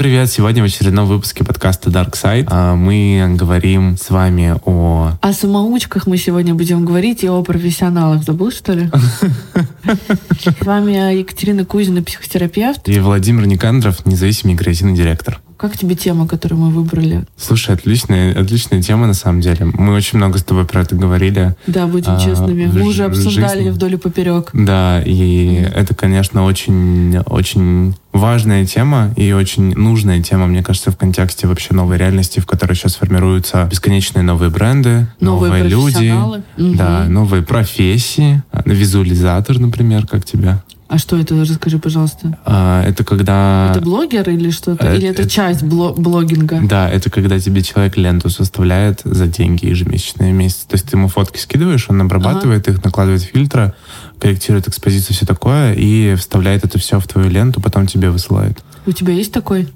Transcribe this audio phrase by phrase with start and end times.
[0.00, 0.30] привет!
[0.30, 5.10] Сегодня в очередном выпуске подкаста Dark Side а, мы говорим с вами о...
[5.20, 8.24] О самоучках мы сегодня будем говорить и о профессионалах.
[8.24, 8.90] Забыл, что ли?
[10.40, 12.88] С вами Екатерина Кузина, психотерапевт.
[12.88, 15.38] И Владимир Никандров, независимый креативный директор.
[15.60, 17.24] Как тебе тема, которую мы выбрали?
[17.36, 19.66] Слушай, отличная, отличная тема на самом деле.
[19.66, 21.54] Мы очень много с тобой про это говорили.
[21.66, 22.64] Да, будем а, честными.
[22.64, 23.68] Мы уже обсуждали жизни.
[23.68, 24.48] вдоль и поперек.
[24.54, 25.74] Да, и mm.
[25.74, 31.74] это, конечно, очень, очень важная тема и очень нужная тема, мне кажется, в контексте вообще
[31.74, 36.74] новой реальности, в которой сейчас формируются бесконечные новые бренды, новые, новые люди, угу.
[36.74, 38.42] да, новые профессии.
[38.64, 40.62] Визуализатор, например, как тебя?
[40.90, 41.36] А что это?
[41.36, 42.36] Расскажи, пожалуйста.
[42.44, 43.70] А, это когда...
[43.70, 44.84] Это блогер или что-то?
[44.84, 46.58] Это, или это, это часть бло- блогинга?
[46.64, 50.66] Да, это когда тебе человек ленту составляет за деньги ежемесячные месяцы.
[50.66, 52.76] То есть ты ему фотки скидываешь, он обрабатывает ага.
[52.76, 53.72] их, накладывает фильтры,
[54.18, 58.58] корректирует экспозицию, все такое, и вставляет это все в твою ленту, потом тебе высылает.
[58.84, 59.68] У тебя есть такой?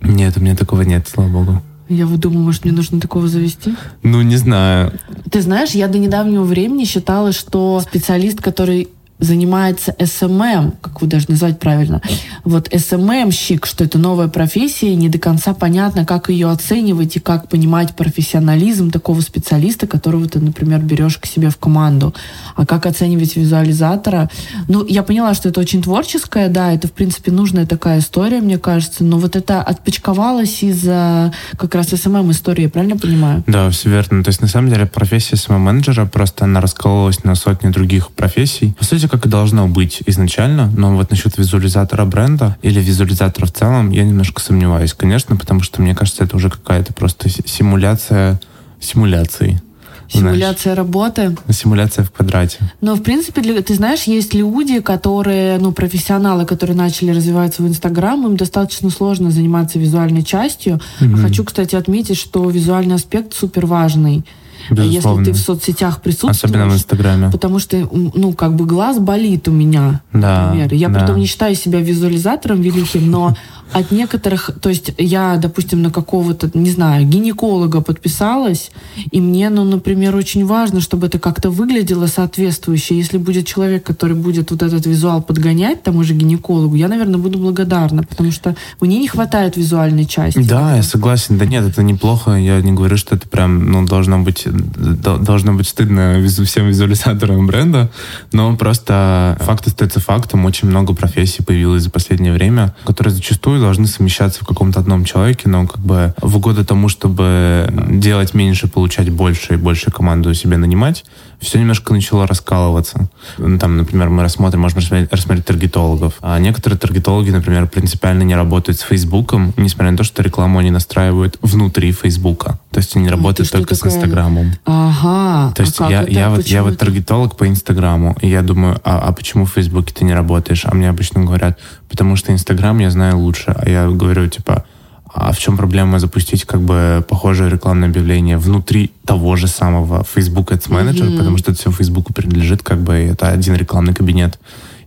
[0.00, 1.62] Нет, у меня такого нет, слава богу.
[1.88, 3.74] Я вот думаю, может, мне нужно такого завести?
[4.04, 4.92] Ну, не знаю.
[5.28, 8.88] Ты знаешь, я до недавнего времени считала, что специалист, который
[9.22, 12.02] занимается SMM, как вы даже назвать правильно.
[12.44, 17.20] Вот SMM щик, что это новая профессия, не до конца понятно, как ее оценивать и
[17.20, 22.14] как понимать профессионализм такого специалиста, которого ты, например, берешь к себе в команду.
[22.56, 24.28] А как оценивать визуализатора?
[24.68, 28.58] Ну, я поняла, что это очень творческое, да, это, в принципе, нужная такая история, мне
[28.58, 33.44] кажется, но вот это отпочковалось из-за как раз SMM-истории, правильно понимаю?
[33.46, 34.24] Да, все верно.
[34.24, 38.74] То есть, на самом деле, профессия SMM-менеджера просто она раскололась на сотни других профессий.
[38.78, 43.52] По сути, как и должно быть изначально, но вот насчет визуализатора бренда или визуализатора в
[43.52, 48.40] целом я немножко сомневаюсь, конечно, потому что мне кажется, это уже какая-то просто симуляция
[48.80, 49.60] симуляции.
[50.08, 51.36] Симуляция знаешь, работы.
[51.50, 52.58] Симуляция в квадрате.
[52.80, 58.26] Но, в принципе, ты знаешь, есть люди, которые, ну, профессионалы, которые начали развивать свой Инстаграм,
[58.26, 60.80] им достаточно сложно заниматься визуальной частью.
[61.00, 61.16] Mm-hmm.
[61.20, 64.24] Хочу, кстати, отметить, что визуальный аспект супер важный.
[64.70, 65.20] Безусловно.
[65.20, 66.36] Если ты в соцсетях присутствуешь.
[66.36, 67.30] Особенно в Инстаграме.
[67.30, 70.74] Потому что, ну, как бы глаз болит у меня, да, например.
[70.74, 71.00] Я да.
[71.00, 73.36] потом не считаю себя визуализатором великим, но
[73.72, 78.70] от некоторых, то есть я, допустим, на какого-то, не знаю, гинеколога подписалась,
[79.10, 82.96] и мне, ну, например, очень важно, чтобы это как-то выглядело соответствующе.
[82.96, 87.38] Если будет человек, который будет вот этот визуал подгонять тому же гинекологу, я, наверное, буду
[87.38, 90.42] благодарна, потому что мне не хватает визуальной части.
[90.42, 91.38] Да, я согласен.
[91.38, 92.32] Да нет, это неплохо.
[92.32, 97.90] Я не говорю, что это прям, ну, должно быть, должно быть стыдно всем визуализаторам бренда,
[98.32, 100.44] но просто факт остается фактом.
[100.44, 105.48] Очень много профессий появилось за последнее время, которые зачастую должны совмещаться в каком-то одном человеке,
[105.48, 110.56] но как бы в угоду тому, чтобы делать меньше, получать больше и больше команду себе
[110.56, 111.04] нанимать,
[111.42, 113.08] все немножко начало раскалываться.
[113.36, 116.14] Ну, там, например, мы рассмотрим, можем рассмотреть, рассмотреть таргетологов.
[116.20, 120.70] А некоторые таргетологи, например, принципиально не работают с Фейсбуком, несмотря на то, что рекламу они
[120.70, 122.60] настраивают внутри Фейсбука.
[122.70, 123.90] То есть они работают только такое?
[123.90, 124.52] с Инстаграмом.
[124.64, 125.52] Ага.
[125.54, 129.00] То есть а я, я, вот, я вот таргетолог по Инстаграму, и я думаю, а,
[129.00, 130.64] а почему в Фейсбуке ты не работаешь?
[130.64, 131.58] А мне обычно говорят,
[131.92, 133.54] потому что Инстаграм я знаю лучше.
[133.54, 134.64] А я говорю, типа,
[135.12, 140.52] а в чем проблема запустить как бы похожее рекламное объявление внутри того же самого Facebook
[140.52, 141.18] Ads Manager, mm-hmm.
[141.18, 144.38] потому что это все Фейсбуку принадлежит, как бы это один рекламный кабинет.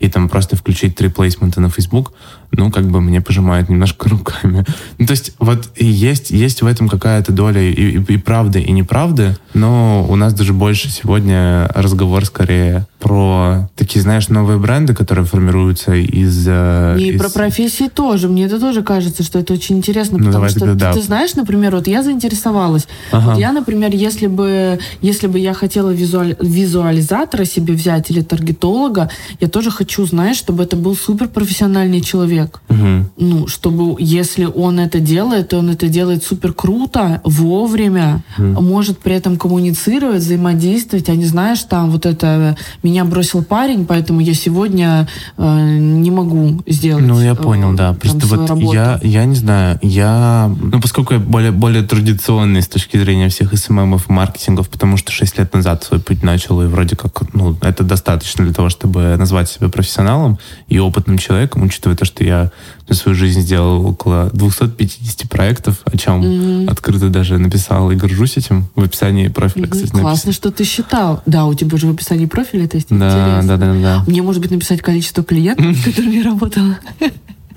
[0.05, 2.13] И там просто включить три плейсмента на Facebook,
[2.51, 4.63] ну, как бы мне пожимают немножко руками.
[4.99, 8.71] Ну, то есть вот есть, есть в этом какая-то доля и, и, и правды, и
[8.71, 15.25] неправды, но у нас даже больше сегодня разговор скорее про такие, знаешь, новые бренды, которые
[15.25, 16.45] формируются из...
[16.47, 17.19] Э, и из...
[17.19, 18.27] про профессии тоже.
[18.27, 20.93] Мне это тоже кажется, что это очень интересно, ну, потому что тогда, ты, да.
[20.93, 22.87] ты знаешь, например, вот я заинтересовалась.
[23.11, 23.31] Ага.
[23.31, 29.11] Вот я, например, если бы, если бы я хотела визуаль, визуализатора себе взять или таргетолога,
[29.39, 32.61] я тоже хочу, знаешь, чтобы это был суперпрофессиональный человек.
[32.69, 33.06] Угу.
[33.17, 38.61] Ну, чтобы, если он это делает, то он это делает супер круто, вовремя, угу.
[38.61, 44.19] может при этом коммуницировать, взаимодействовать, а не знаешь, там вот это меня бросил парень, поэтому
[44.19, 47.05] я сегодня э, не могу сделать.
[47.05, 47.93] Ну, я понял, э, да.
[47.93, 48.73] Просто вот работу.
[48.73, 53.58] я, я не знаю, я, ну, поскольку я более, более традиционный с точки зрения всех
[53.58, 57.55] СММов и маркетингов, потому что 6 лет назад свой путь начал, и вроде как, ну,
[57.61, 60.39] это достаточно для того, чтобы назвать себя профессионалом
[60.69, 62.49] и опытным человеком, учитывая то, что я
[62.87, 66.72] за свою жизнь сделал около 250 проектов, о чем mm-hmm.
[66.72, 69.69] открыто даже написал и горжусь этим в описании профиля, mm-hmm.
[69.69, 71.22] кстати, Классно, что ты считал.
[71.25, 73.57] Да, у тебя же в описании профиля это есть да, интересно.
[73.57, 74.03] Да, да, да.
[74.07, 76.78] Мне, может быть, написать количество клиентов, с которыми я работала.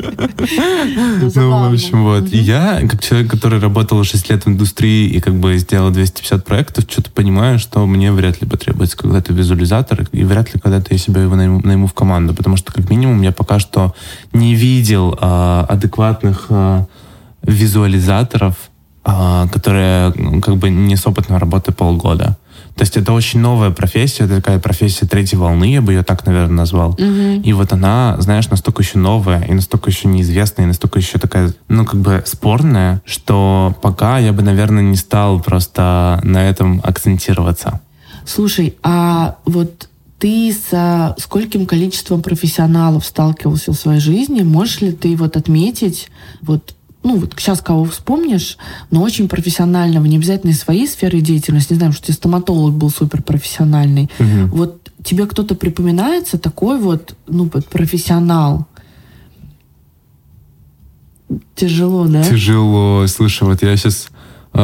[0.01, 2.33] Ну, в общем, вот.
[2.33, 6.45] И я, как человек, который работал 6 лет в индустрии и как бы сделал 250
[6.45, 10.99] проектов, что-то понимаю, что мне вряд ли потребуется когда-то визуализатор, и вряд ли когда-то я
[10.99, 13.95] себя его найму, найму в команду, потому что, как минимум, я пока что
[14.33, 16.87] не видел а, адекватных а,
[17.43, 18.55] визуализаторов,
[19.05, 22.37] а, которые ну, как бы не с опытной работы полгода.
[22.79, 26.25] То есть это очень новая профессия, это такая профессия третьей волны, я бы ее так,
[26.27, 26.93] наверное, назвал.
[26.93, 27.43] Мгм.
[27.43, 31.53] И вот она, знаешь, настолько еще новая, и настолько еще неизвестная, и настолько еще такая,
[31.67, 37.81] ну, как бы спорная, что пока я бы, наверное, не стал просто на этом акцентироваться.
[38.25, 39.89] Слушай, а вот
[40.21, 44.43] ты со скольким количеством профессионалов сталкивался в своей жизни?
[44.43, 46.11] Можешь ли ты вот отметить,
[46.43, 48.59] вот, ну вот сейчас кого вспомнишь,
[48.91, 52.91] но очень профессионального, не обязательно из своей сферы деятельности, не знаю, что тебе стоматолог был
[52.91, 54.11] суперпрофессиональный.
[54.19, 54.49] Мгм.
[54.49, 58.67] Вот тебе кто-то припоминается такой вот, ну, вот профессионал?
[61.55, 62.25] Тяжело, да?
[62.25, 63.07] Тяжело.
[63.07, 64.09] Слушай, вот я сейчас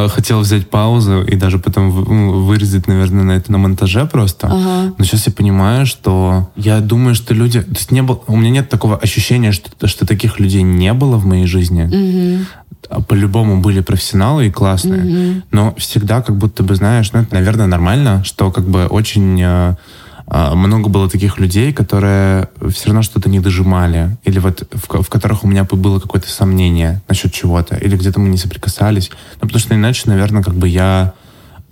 [0.09, 4.49] хотел взять паузу и даже потом ну, вырезать, наверное, на это на монтаже просто.
[4.49, 4.95] Ага.
[4.99, 7.61] Но сейчас я понимаю, что я думаю, что люди...
[7.61, 11.17] То есть не было, у меня нет такого ощущения, что, что таких людей не было
[11.17, 12.45] в моей жизни.
[12.91, 15.03] А По-любому были профессионалы и классные.
[15.03, 15.43] Мгм.
[15.53, 19.45] Но всегда как будто бы, знаешь, ну это, наверное, нормально, что как бы очень э,
[19.45, 24.17] э, много было таких людей, которые все равно что-то не дожимали.
[24.25, 27.77] Или вот в, в которых у меня бы было какое-то сомнение насчет чего-то.
[27.77, 29.11] Или где-то мы не соприкасались.
[29.35, 31.13] Ну, потому что иначе, наверное, как бы я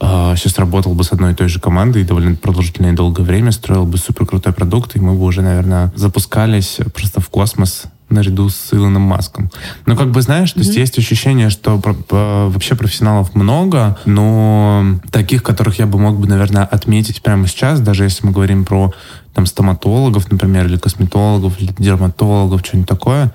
[0.00, 3.86] сейчас работал бы с одной и той же командой довольно продолжительное и долгое время, строил
[3.86, 8.72] бы супер крутой продукт, и мы бы уже, наверное, запускались просто в космос наряду с
[8.72, 9.50] Илоном Маском.
[9.86, 14.84] Но как бы знаешь, то есть есть ощущение, что про- по- вообще профессионалов много, но
[15.10, 18.92] таких, которых я бы мог бы, наверное, отметить прямо сейчас, даже если мы говорим про
[19.34, 23.32] там стоматологов, например, или косметологов, или дерматологов, что-нибудь такое,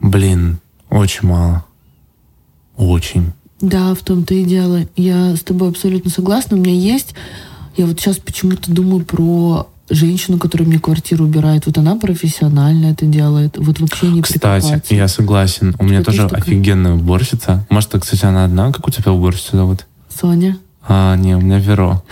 [0.00, 0.58] блин,
[0.90, 1.64] очень мало.
[2.76, 3.32] Очень.
[3.60, 4.80] Да, в том-то и дело.
[4.96, 6.56] Я с тобой абсолютно согласна.
[6.56, 7.14] У меня есть...
[7.76, 11.66] Я вот сейчас почему-то думаю про женщину, которая мне квартиру убирает.
[11.66, 13.56] Вот она профессионально это делает.
[13.58, 15.74] Вот вообще не Кстати, я согласен.
[15.78, 16.42] У меня тоже такая?
[16.42, 17.64] офигенная уборщица.
[17.70, 18.72] Может, кстати, она одна?
[18.72, 19.86] Как у тебя уборщица зовут?
[20.08, 20.58] Соня?
[20.88, 22.02] А, не, у меня Веро.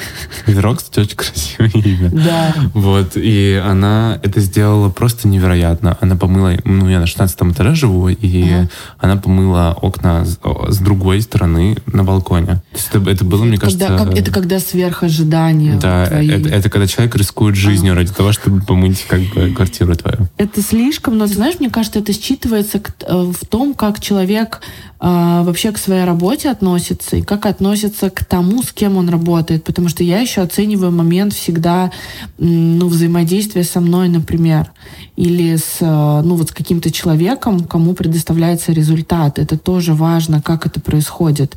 [0.47, 2.11] Веро, кстати, очень красивое имя.
[2.11, 2.55] Да.
[2.75, 5.97] Вот, и она это сделала просто невероятно.
[6.01, 8.69] Она помыла, ну, я на 16 этаже живу, и Ага.
[8.99, 10.39] она помыла окна с,
[10.69, 12.63] с другой стороны на балконе.
[12.93, 13.87] Это, это было, мне кажется...
[13.87, 16.29] Когда, как- это когда сверхожидания Да, твои.
[16.29, 20.29] это, это когда человек рискует жизнью ради того, чтобы помыть как бы квартиру твою.
[20.37, 24.61] Это слишком, но, знаешь, мне кажется, это считывается э, в том, как человек
[25.07, 29.65] а, вообще к своей работе относится и как относится к тому, с кем он работает.
[29.65, 31.93] Потому что я еще оцениваю момент всегда
[32.39, 34.73] ну, взаимодействия со мной, например,
[35.17, 39.39] или с, э, ну, вот с каким-то человеком, кому предоставляется результат.
[39.39, 41.57] Это тоже важно, как это происходит.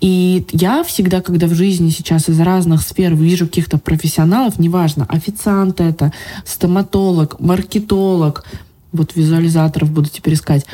[0.00, 5.80] И я всегда, когда в жизни сейчас из разных сфер вижу каких-то профессионалов, неважно, официант
[5.80, 6.12] это,
[6.44, 8.44] стоматолог, маркетолог,
[8.92, 10.66] вот визуализаторов буду теперь искать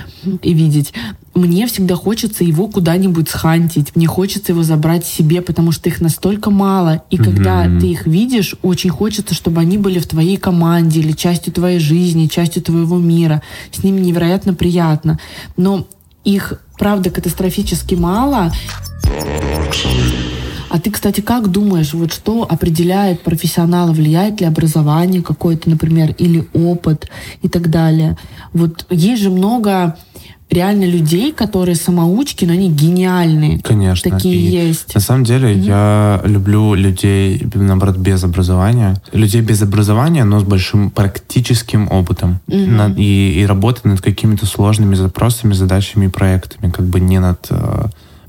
[0.43, 0.93] и видеть.
[1.35, 3.95] Мне всегда хочется его куда-нибудь схантить.
[3.95, 7.03] Мне хочется его забрать себе, потому что их настолько мало.
[7.11, 7.81] И когда Мгм.
[7.81, 12.27] ты их видишь, очень хочется, чтобы они были в твоей команде или частью твоей жизни,
[12.27, 13.41] частью твоего мира.
[13.73, 15.21] С ними невероятно приятно.
[15.57, 15.87] Но
[16.25, 18.53] их, правда, катастрофически мало.
[20.69, 23.93] А ты, кстати, как думаешь, вот что определяет профессионала?
[23.93, 27.09] Влияет ли образование какое-то, например, или опыт
[27.43, 28.17] и так далее?
[28.53, 29.97] Вот есть же много
[30.51, 33.61] реально людей, которые самоучки, но они гениальные.
[33.61, 34.11] Конечно.
[34.11, 34.95] Такие И есть.
[34.95, 39.01] На самом деле я люблю людей, наоборот, без образования.
[39.13, 42.41] Людей без образования, но с большим практическим опытом.
[42.47, 42.77] Мгм.
[42.77, 46.71] На- и, и работать над какими-то сложными запросами, задачами и проектами.
[46.71, 47.87] Как бы не над э,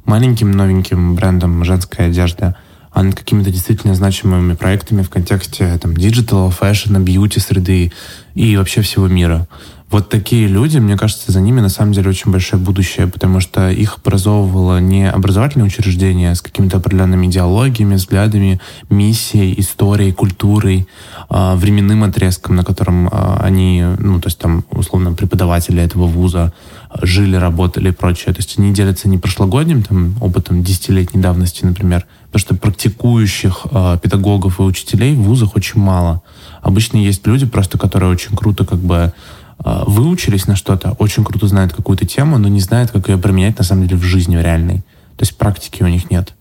[0.10, 2.56] маленьким новеньким брендом женской одежды,
[2.92, 7.92] а над какими-то действительно значимыми проектами в контексте там, диджитала, фэшна, beauty среды
[8.34, 9.48] и вообще всего мира.
[9.92, 13.72] Вот такие люди, мне кажется, за ними на самом деле очень большое будущее, потому что
[13.72, 20.88] их образовывало не образовательное учреждение с какими-то определенными идеологиями, взглядами, миссией, историей, культурой,
[21.28, 26.54] а, временным отрезком, на котором а, они, ну, то есть там, условно, преподаватели этого вуза
[27.02, 28.34] жили, работали и прочее.
[28.34, 33.98] То есть они делятся не прошлогодним там, опытом десятилетней давности, например, потому что практикующих а,
[33.98, 36.22] педагогов и учителей в вузах очень мало.
[36.62, 39.14] Обычно есть люди просто, которые очень круто как бы
[39.60, 43.58] а, выучились на что-то, очень круто знают какую-то тему, но не знают, как ее применять
[43.58, 44.78] на самом деле в жизни в реальной.
[45.18, 46.34] То есть практики у них нет.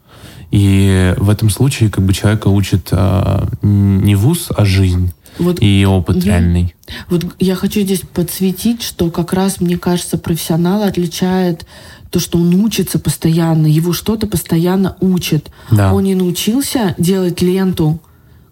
[0.50, 5.84] И в этом случае как бы человека учит а, не вуз, а жизнь Вот и
[5.86, 6.24] опыт Мгм.
[6.26, 6.74] реальный.
[7.08, 11.66] Вот я хочу здесь подсветить, что как раз, мне кажется, профессионала отличает
[12.10, 15.50] то, что он учится постоянно, его что-то постоянно учит.
[15.70, 15.92] Да.
[15.92, 18.00] Он не научился делать ленту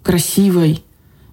[0.02, 0.82] красивой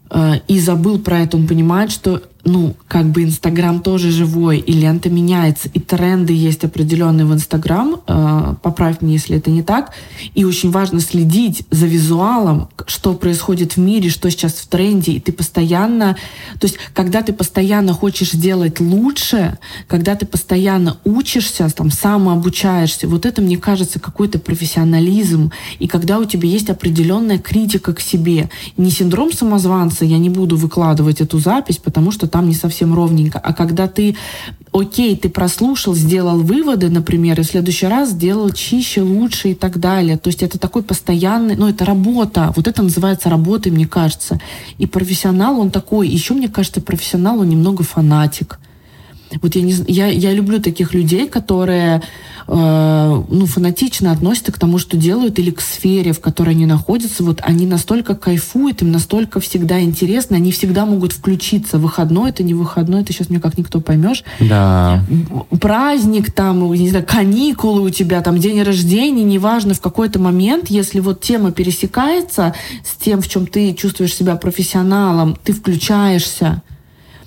[0.10, 1.38] э, и забыл про это.
[1.38, 6.66] Он понимает, что ну, как бы Инстаграм тоже живой, и лента меняется, и тренды есть
[6.66, 9.92] определенные в Инстаграм, э, поправь меня, если это не так,
[10.34, 15.20] и очень важно следить за визуалом, что происходит в мире, что сейчас в тренде, и
[15.22, 16.18] ты постоянно,
[16.60, 19.58] то есть, когда ты постоянно хочешь делать лучше,
[19.88, 26.26] когда ты постоянно учишься, там, самообучаешься, вот это, мне кажется, какой-то профессионализм, и когда у
[26.26, 31.78] тебя есть определенная критика к себе, не синдром самозванца, я не буду выкладывать эту запись,
[31.78, 33.38] потому что там не совсем ровненько.
[33.38, 34.16] А когда ты,
[34.72, 39.80] окей, ты прослушал, сделал выводы, например, и в следующий раз сделал чище, лучше и так
[39.80, 40.18] далее.
[40.18, 42.52] То есть это такой постоянный, ну это работа.
[42.56, 44.40] Вот это называется работой, мне кажется.
[44.80, 48.58] И профессионал, он такой, еще мне кажется, профессионал, он немного фанатик.
[49.42, 52.02] Вот я, не, я, я люблю таких людей, которые
[52.48, 57.24] э, ну, фанатично относятся к тому, что делают, или к сфере, в которой они находятся.
[57.24, 61.78] Вот они настолько кайфуют, им настолько всегда интересно, они всегда могут включиться.
[61.78, 64.24] Выходной это не выходной, это сейчас мне как никто поймешь.
[64.40, 65.04] Да.
[65.60, 71.00] Праздник там, не знаю, каникулы у тебя, там день рождения, неважно, в какой-то момент, если
[71.00, 76.62] вот тема пересекается с тем, в чем ты чувствуешь себя профессионалом, ты включаешься.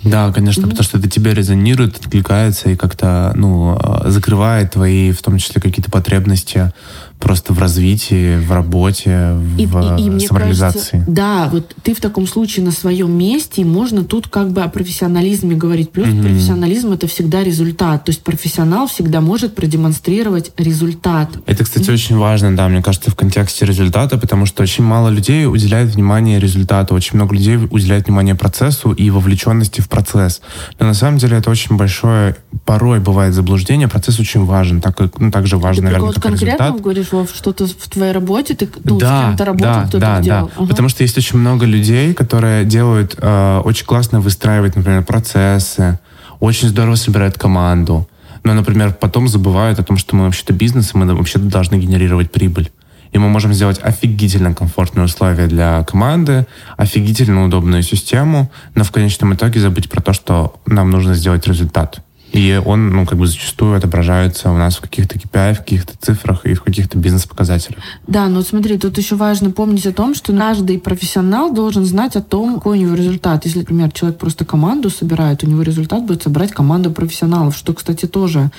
[0.07, 0.71] Да, конечно, mm-hmm.
[0.71, 5.61] потому что это тебе резонирует, откликается и как-то, ну, а, закрывает твои, в том числе,
[5.61, 6.73] какие-то потребности
[7.19, 10.91] просто в развитии, в работе, и, в и, и, самореализации.
[10.91, 14.63] Кажется, да, вот ты в таком случае на своем месте, и можно тут как бы
[14.63, 15.91] о профессионализме говорить.
[15.91, 16.23] Плюс mm-hmm.
[16.23, 18.05] профессионализм это всегда результат.
[18.05, 21.31] То есть профессионал всегда может продемонстрировать результат.
[21.47, 21.95] Это, кстати, mm-hmm.
[21.95, 26.39] очень важно, да, мне кажется, в контексте результата, потому что очень мало людей уделяет внимание
[26.39, 30.43] результату, очень много людей уделяет внимание процессу и вовлеченности в процесс.
[30.79, 35.31] Но на самом деле это очень большое, порой бывает заблуждение, процесс очень важен, так, ну,
[35.31, 36.81] так же важен, ты наверное, как результат.
[36.81, 40.21] говоришь, говоришь, что-то в твоей работе, ты ну, да, с кем-то работал, да, кто-то да,
[40.21, 40.47] делал.
[40.47, 40.53] Да.
[40.57, 40.67] Ага.
[40.67, 45.99] Потому что есть очень много людей, которые делают, э, очень классно выстраивают, например, процессы,
[46.41, 48.09] очень здорово собирают команду.
[48.45, 52.31] Но, например, потом забывают о том, что мы вообще-то бизнес, и мы вообще-то должны генерировать
[52.31, 52.71] прибыль.
[53.13, 56.47] И мы можем сделать офигительно комфортные условия для команды,
[56.77, 62.01] офигительно удобную систему, но в конечном итоге забыть про то, что нам нужно сделать результат.
[62.33, 66.45] И он, ну, как бы зачастую отображается у нас в каких-то KPI, в каких-то цифрах
[66.45, 67.81] и в каких-то бизнес-показателях.
[68.07, 72.23] Да, но смотри, тут еще важно помнить о том, что каждый профессионал должен знать о
[72.23, 73.45] том, какой у него результат.
[73.45, 78.07] Если, например, человек просто команду собирает, у него результат будет собрать команду профессионалов, что, кстати,
[78.07, 78.51] тоже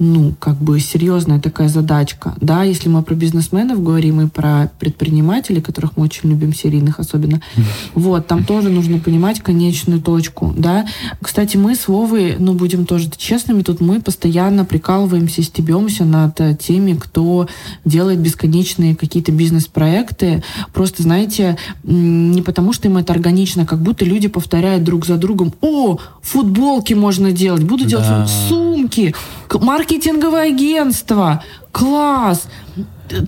[0.00, 2.34] ну, как бы серьезная такая задачка.
[2.40, 7.42] Да, если мы про бизнесменов говорим и про предпринимателей, которых мы очень любим, серийных особенно,
[7.94, 10.86] вот, там тоже нужно понимать конечную точку, да.
[11.20, 16.94] Кстати, мы с Вовой, ну, будем тоже честными, тут мы постоянно прикалываемся, стебемся над теми,
[16.94, 17.46] кто
[17.84, 20.42] делает бесконечные какие-то бизнес-проекты.
[20.72, 25.52] Просто, знаете, не потому, что им это органично, как будто люди повторяют друг за другом,
[25.60, 28.26] о, футболки можно делать, буду делать да.
[28.48, 29.14] сумки,
[29.90, 31.42] маркетинговое агентство,
[31.72, 32.46] класс,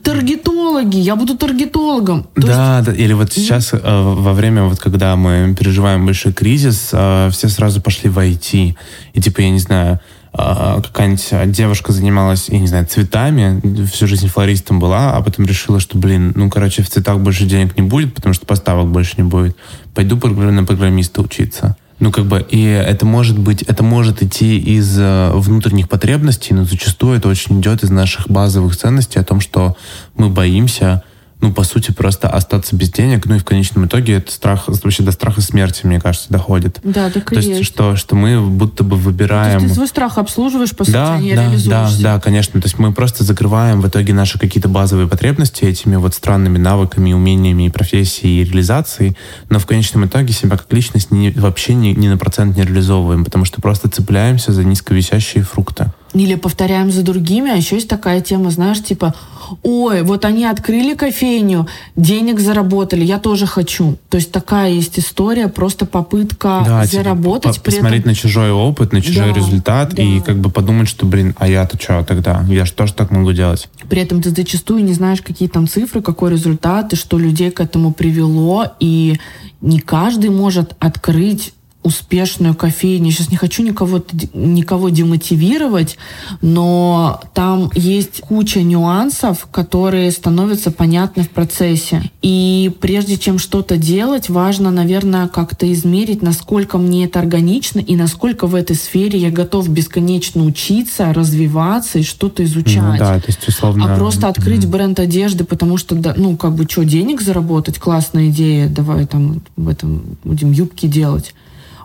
[0.03, 2.25] таргетологи, я буду таргетологом.
[2.35, 2.87] То да, есть...
[2.87, 7.49] да, или вот сейчас э, во время, вот когда мы переживаем большой кризис, э, все
[7.49, 8.77] сразу пошли в IT.
[9.13, 10.01] И типа, я не знаю,
[10.35, 15.81] э, какая-нибудь девушка занималась, я не знаю, цветами, всю жизнь флористом была, а потом решила,
[15.81, 19.25] что, блин, ну, короче, в цветах больше денег не будет, потому что поставок больше не
[19.25, 19.57] будет.
[19.95, 21.77] Пойду на программиста учиться.
[22.03, 26.65] Ну, как бы, и это может быть, это может идти из э, внутренних потребностей, но
[26.65, 29.77] зачастую это очень идет из наших базовых ценностей о том, что
[30.17, 31.05] мы боимся
[31.43, 35.03] ну, по сути, просто остаться без денег, ну и в конечном итоге это страх, вообще
[35.03, 36.79] до страха смерти, мне кажется, доходит.
[36.85, 37.65] Да, так То и есть.
[37.65, 39.59] Что, что мы будто бы выбираем...
[39.59, 42.61] То есть ты свой страх обслуживаешь, по да, сути, не да, да, да, конечно.
[42.61, 47.13] То есть мы просто закрываем в итоге наши какие-то базовые потребности этими вот странными навыками,
[47.13, 49.17] умениями и профессией и реализацией,
[49.51, 53.25] но в конечном итоге себя как личность не, вообще ни, ни на процент не реализовываем,
[53.25, 55.91] потому что просто цепляемся за низковисящие фрукты.
[56.15, 59.15] Или повторяем за другими, а еще есть такая тема, знаешь, типа,
[59.63, 61.67] ой, вот они открыли кофейню,
[61.97, 63.97] денег заработали, я тоже хочу.
[64.11, 67.55] То есть такая есть история, просто попытка да, типа, заработать.
[67.55, 68.11] Типа, посмотреть этом...
[68.11, 70.03] на чужой опыт, на чужой да, результат да.
[70.03, 72.45] и как бы подумать, что, блин, а я-то что тогда?
[72.49, 73.69] Я же тоже так могу делать.
[73.89, 77.61] При этом ты зачастую не знаешь, какие там цифры, какой результат, и что людей к
[77.61, 79.19] этому привело, и
[79.61, 83.11] не каждый может открыть успешную кофейню.
[83.11, 84.03] Сейчас не хочу никого,
[84.35, 85.97] никого демотивировать,
[86.41, 92.11] но там есть куча нюансов, которые становятся понятны в процессе.
[92.23, 98.47] И прежде чем что-то делать, важно, наверное, как-то измерить, насколько мне это органично и насколько
[98.47, 102.83] в этой сфере я готов бесконечно учиться, развиваться и что-то изучать.
[102.83, 103.93] Ну, да, то есть условно...
[103.93, 104.71] А просто открыть mm-hmm.
[104.71, 107.79] бренд одежды, потому что, ну, как бы, что, денег заработать?
[107.79, 111.35] Классная идея, давай там в этом будем юбки делать.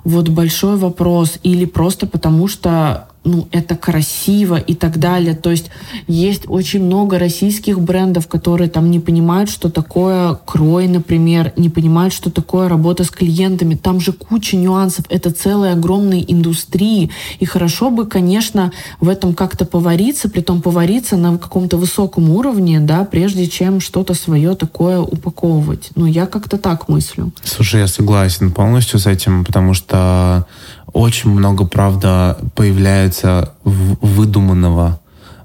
[0.07, 5.35] Вот большой вопрос, или просто потому что ну, это красиво и так далее.
[5.35, 5.69] То есть
[6.07, 12.13] есть очень много российских брендов, которые там не понимают, что такое крой, например, не понимают,
[12.13, 13.75] что такое работа с клиентами.
[13.75, 15.05] Там же куча нюансов.
[15.09, 17.09] Это целая огромная индустрия.
[17.39, 22.79] И хорошо бы, конечно, в этом как-то повариться, при том повариться на каком-то высоком уровне,
[22.79, 25.89] да, прежде чем что-то свое такое упаковывать.
[25.95, 27.31] Ну, я как-то так мыслю.
[27.43, 30.45] Слушай, я согласен полностью с этим, потому что
[30.93, 34.99] очень много, правда, появляется выдуманного.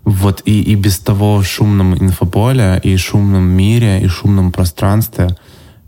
[0.04, 5.36] Вот и, и без того шумном инфополе, и шумном мире, и шумном пространстве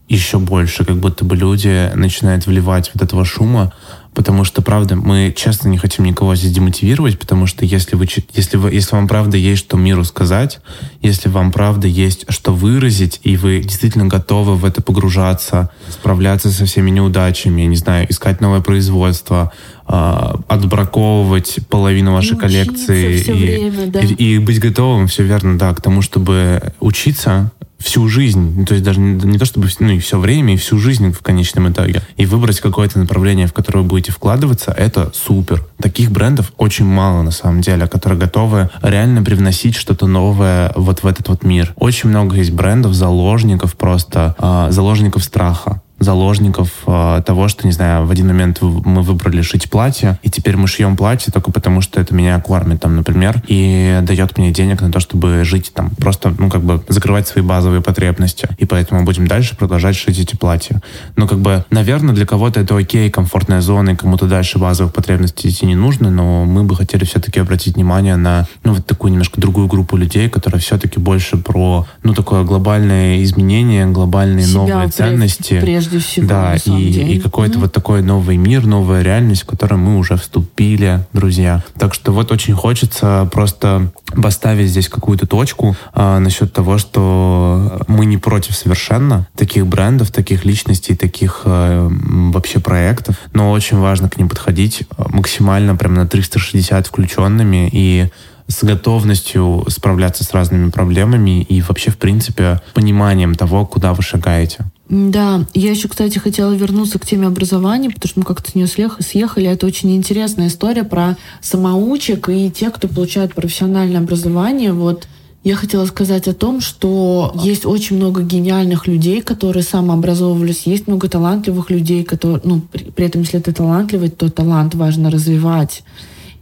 [0.09, 3.73] еще больше, как будто бы люди начинают вливать вот этого шума,
[4.15, 8.57] потому что, правда, мы часто не хотим никого здесь демотивировать, потому что если, вы, если,
[8.57, 10.61] вы, если вам, правда, есть что миру сказать,
[11.03, 16.65] если вам, правда, есть что выразить, и вы действительно готовы в это погружаться, справляться со
[16.65, 19.53] всеми неудачами, не знаю, искать новое производство,
[19.89, 24.01] э, отбраковывать половину вашей коллекции и, время, да.
[24.01, 28.85] и, и быть готовым, все верно, да, к тому, чтобы учиться, всю жизнь, то есть
[28.85, 32.03] даже не, не то чтобы ну, и все время, и всю жизнь в конечном итоге,
[32.17, 35.67] и выбрать какое-то направление, в которое вы будете вкладываться, это супер.
[35.81, 41.07] Таких брендов очень мало на самом деле, которые готовы реально привносить что-то новое вот в
[41.07, 41.75] этот вот мир.
[41.77, 48.07] Очень много есть брендов, заложников просто, э, заложников страха заложников э, того, что, не знаю,
[48.07, 52.01] в один момент мы выбрали шить платье, и теперь мы шьем платье только потому, что
[52.01, 56.35] это меня кормит, там, например, и дает мне денег на то, чтобы жить там, просто,
[56.39, 58.49] ну, как бы закрывать свои базовые потребности.
[58.59, 60.83] И поэтому будем дальше продолжать шить эти платья.
[61.17, 65.49] Но, как бы, наверное, для кого-то это окей, комфортная зона, и кому-то дальше базовых потребностей
[65.49, 69.41] идти не нужно, но мы бы хотели все-таки обратить внимание на, ну, вот такую немножко
[69.41, 75.61] другую группу людей, которая все-таки больше про, ну, такое глобальное изменение, глобальные Себя новые ценности.
[75.61, 76.29] Прежде прежде всего.
[76.29, 77.63] Да, и, и какой-то mm-hmm.
[77.63, 81.63] вот такой новый мир, новая реальность, в которую мы уже вступили, друзья.
[81.79, 88.07] Так что вот очень хочется просто поставить здесь какую-то точку а, насчет того, что мы
[88.07, 94.19] не против совершенно таких брендов, таких личностей, таких а, вообще проектов, но очень важно к
[94.19, 98.09] ним подходить максимально прям на 360 включенными и
[98.47, 104.67] с готовностью справляться с разными проблемами и вообще, в принципе, пониманием того, куда вы шагаете.
[104.89, 108.67] Да, я еще, кстати, хотела вернуться к теме образования, потому что мы как-то с нее
[108.67, 109.47] съехали.
[109.47, 114.75] Это очень интересная история про самоучек и тех, кто получает профессиональное образование.
[114.75, 115.09] Вот
[115.43, 121.09] я хотела сказать о том, что есть очень много гениальных людей, которые самообразовывались, есть много
[121.09, 125.83] талантливых людей, которые, ну, при, при этом, если ты талантливый, то талант важно развивать.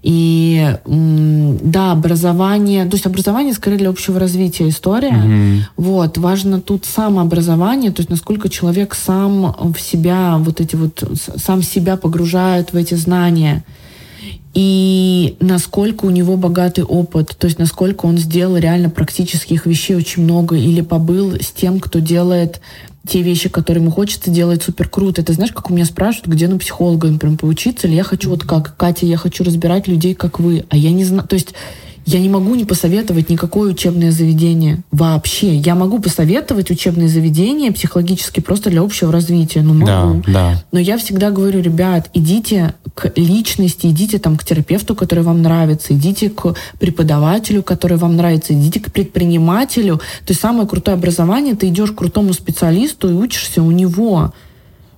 [0.03, 5.12] И да, образование, то есть образование скорее для общего развития история.
[5.12, 5.59] Mm-hmm.
[5.77, 11.05] Вот, важно тут самообразование, то есть насколько человек сам в себя, вот эти вот,
[11.37, 13.65] сам себя погружает в эти знания.
[14.55, 20.25] И насколько у него богатый опыт, то есть насколько он сделал реально практических вещей очень
[20.25, 22.61] много, или побыл с тем, кто делает
[23.07, 25.23] те вещи, которые ему хочется делать супер круто.
[25.23, 28.45] Это знаешь, как у меня спрашивают, где на психолога, например, поучиться, или я хочу вот
[28.45, 31.55] как, Катя, я хочу разбирать людей, как вы, а я не знаю, то есть
[32.05, 35.55] я не могу не посоветовать никакое учебное заведение вообще.
[35.57, 39.62] Я могу посоветовать учебные заведения психологически просто для общего развития.
[39.62, 40.23] Ну, могу.
[40.27, 40.65] Да, да.
[40.73, 45.95] Но я всегда говорю, ребят, идите к личности, идите там к терапевту, который вам нравится,
[45.95, 49.99] идите к преподавателю, который вам нравится, идите к предпринимателю.
[49.99, 54.33] То есть самое крутое образование, ты идешь к крутому специалисту и учишься у него.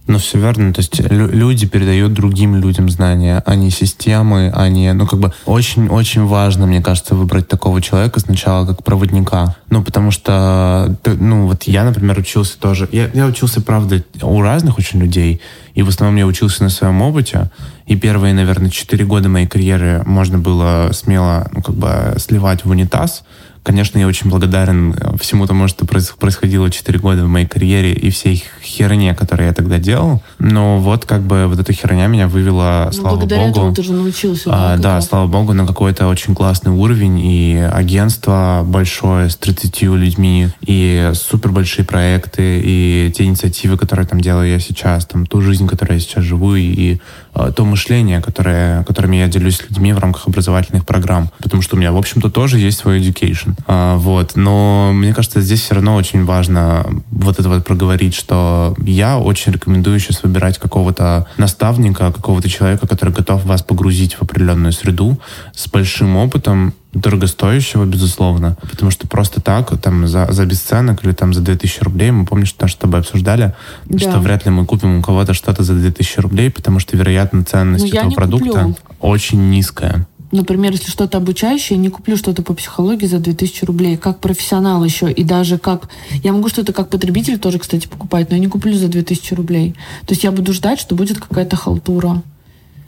[0.07, 0.73] Ну, все верно.
[0.75, 4.93] То есть люди передают другим людям знания, а не системы, а не...
[4.93, 9.57] Ну, как бы очень-очень важно, мне кажется, выбрать такого человека сначала как проводника.
[9.71, 12.87] Ну, потому что, ну, вот я, например, учился тоже...
[12.93, 15.41] Я, я учился, правда, у разных очень людей,
[15.75, 17.51] и в основном я учился на своем опыте.
[17.87, 22.71] И первые, наверное, четыре года моей карьеры можно было смело, ну, как бы сливать в
[22.71, 23.25] унитаз,
[23.65, 28.11] Конечно, я очень благодарен э, всему тому, что происходило 4 года в моей карьере и
[28.11, 30.23] всей херне, которую я тогда делал.
[30.39, 33.61] Но вот как бы вот эта херня меня вывела, ну, слава благодаря богу.
[33.61, 34.51] Этому ты же научился.
[34.53, 37.19] А, да, слава богу, на какой-то очень классный уровень.
[37.21, 44.21] И агентство большое с 30 людьми, и супер большие проекты, и те инициативы, которые там
[44.21, 47.01] делаю я сейчас, там ту жизнь, которой я сейчас живу, и, и
[47.35, 51.31] то мышление, которое, которыми я делюсь с людьми в рамках образовательных программ.
[51.43, 53.55] Потому что у меня, в общем-то, тоже есть свой education.
[53.67, 54.33] А, вот.
[54.37, 59.53] Но мне кажется, здесь все равно очень важно вот это вот проговорить, что я очень
[59.53, 65.19] рекомендую сейчас выбирать какого-то наставника, какого-то человека, который готов вас погрузить в определенную среду
[65.55, 71.35] с большим опытом, дорогостоящего, безусловно, потому что просто так, там, за, за бесценок или там
[71.35, 73.55] за 2000 рублей, мы, помнишь, что с тобой обсуждали,
[73.87, 73.99] да.
[73.99, 77.93] что вряд ли мы купим у кого-то что-то за 2000 рублей, потому что, вероятно, ценность
[77.93, 78.77] ну, этого продукта куплю.
[79.01, 80.07] очень низкая.
[80.35, 85.11] Например, если что-то обучающее, не куплю что-то по психологии за 2000 рублей, как профессионал еще,
[85.13, 85.89] и даже как...
[86.25, 89.77] Я могу что-то как потребитель тоже, кстати, покупать, но я не куплю за 2000 рублей.
[90.07, 92.23] То есть я буду ждать, что будет какая-то халтура.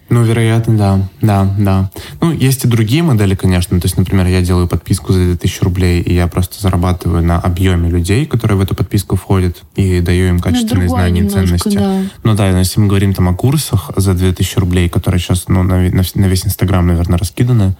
[0.08, 1.08] Ну, вероятно, да.
[1.20, 1.90] Да, да.
[2.20, 3.80] Ну, есть и другие модели, конечно.
[3.80, 7.90] То есть, например, я делаю подписку за 2000 рублей, и я просто зарабатываю на объеме
[7.90, 11.76] людей, которые в эту подписку входят, и даю им качественные ну, знания и ценности.
[11.76, 12.02] Да.
[12.22, 15.64] Ну да, но если мы говорим там о курсах за 2000 рублей, которые сейчас ну,
[15.64, 17.76] на, на, на весь Инстаграм, наверное, раскиданы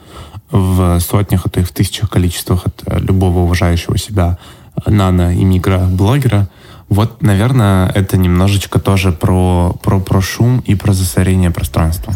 [0.51, 4.39] в сотнях, а то и в тысячах количествах от любого уважающего себя
[4.87, 6.49] нано- и микроблогера,
[6.88, 12.14] вот, наверное, это немножечко тоже про, про, про шум и про засорение пространства.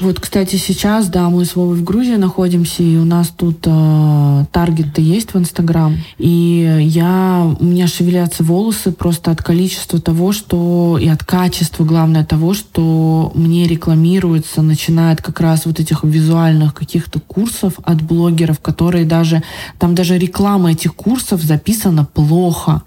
[0.00, 4.44] Вот, кстати, сейчас, да, мы с Вовой в Грузии находимся, и у нас тут э,
[4.50, 5.94] таргет-то есть в Инстаграм.
[6.16, 10.96] И я, у меня шевелятся волосы просто от количества того, что...
[10.98, 17.20] И от качества, главное, того, что мне рекламируется, начинает как раз вот этих визуальных каких-то
[17.20, 19.42] курсов от блогеров, которые даже...
[19.78, 22.82] Там даже реклама этих курсов записана плохо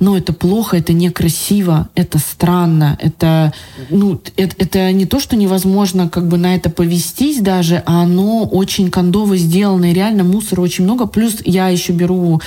[0.00, 3.52] но это плохо, это некрасиво, это странно, это,
[3.90, 8.44] ну, это, это не то, что невозможно как бы на это повестись даже, а оно
[8.44, 11.06] очень кондово сделано, и реально мусора очень много.
[11.06, 12.40] Плюс я еще беру,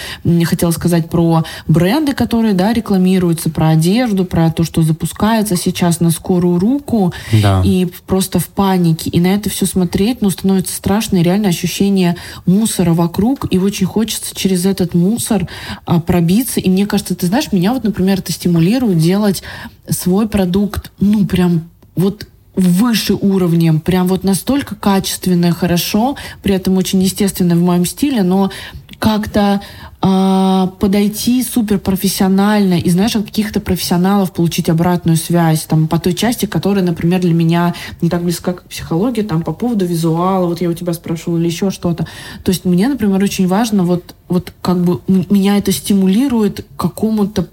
[0.45, 6.11] хотела сказать про бренды, которые, да, рекламируются, про одежду, про то, что запускается сейчас на
[6.11, 7.61] скорую руку, да.
[7.65, 9.09] и просто в панике.
[9.09, 13.85] И на это все смотреть, ну, становится страшно, и реально ощущение мусора вокруг, и очень
[13.85, 15.47] хочется через этот мусор
[15.85, 16.59] а, пробиться.
[16.59, 19.41] И мне кажется, ты знаешь, знаешь, меня вот, например, это стимулирует делать
[19.89, 27.01] свой продукт, ну, прям вот выше уровнем, прям вот настолько качественно, хорошо, при этом очень
[27.01, 28.51] естественно в моем стиле, но
[29.01, 29.61] как-то
[30.03, 36.13] э, подойти супер профессионально и, знаешь, от каких-то профессионалов получить обратную связь там по той
[36.13, 40.61] части, которая, например, для меня не так близка, как психология, там по поводу визуала, вот
[40.61, 42.05] я у тебя спрашивала или еще что-то.
[42.43, 47.47] То есть мне, например, очень важно вот, вот как бы меня это стимулирует к какому-то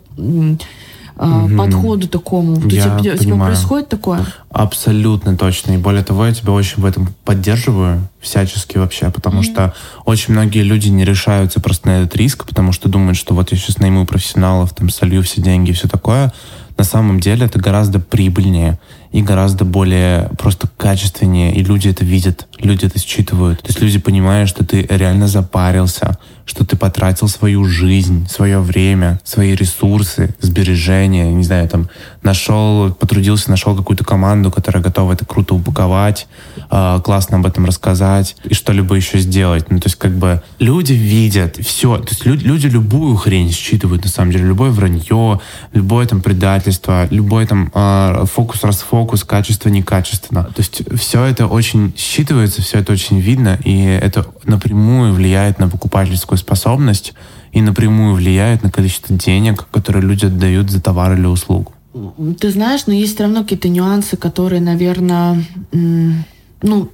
[1.18, 1.56] угу.
[1.56, 2.54] подходу такому.
[2.54, 4.24] Вот я у тебя, у тебя происходит такое?
[4.50, 5.72] Абсолютно точно.
[5.72, 10.34] И более того, я тебя очень в этом поддерживаю всячески вообще, потому mm что очень
[10.34, 13.78] многие люди не решаются просто на этот риск, потому что думают, что вот я сейчас
[13.78, 16.32] найму профессионалов, там солью все деньги и все такое.
[16.76, 18.78] На самом деле это гораздо прибыльнее
[19.12, 23.62] и гораздо более просто качественнее, и люди это видят, люди это считывают.
[23.62, 29.20] То есть люди понимают, что ты реально запарился, что ты потратил свою жизнь, свое время,
[29.24, 31.88] свои ресурсы, сбережения, не знаю, там,
[32.22, 36.26] нашел, потрудился, нашел какую-то команду, которая готова это круто упаковать,
[36.70, 39.70] э, классно об этом рассказать и что-либо еще сделать.
[39.70, 44.04] Ну, то есть, как бы, люди видят все, то есть, люди, люди любую хрень считывают,
[44.04, 45.40] на самом деле, любое вранье,
[45.72, 50.44] любое там предательство, любой там э, фокус-расфокус, качество-некачественно.
[50.44, 55.68] То есть, все это очень считывается, все это очень видно, и это напрямую влияет на
[55.68, 57.14] покупательскую способность
[57.52, 61.72] и напрямую влияет на количество денег, которые люди отдают за товар или услугу.
[62.38, 66.90] Ты знаешь, но есть все равно какие-то нюансы, которые, наверное, ну,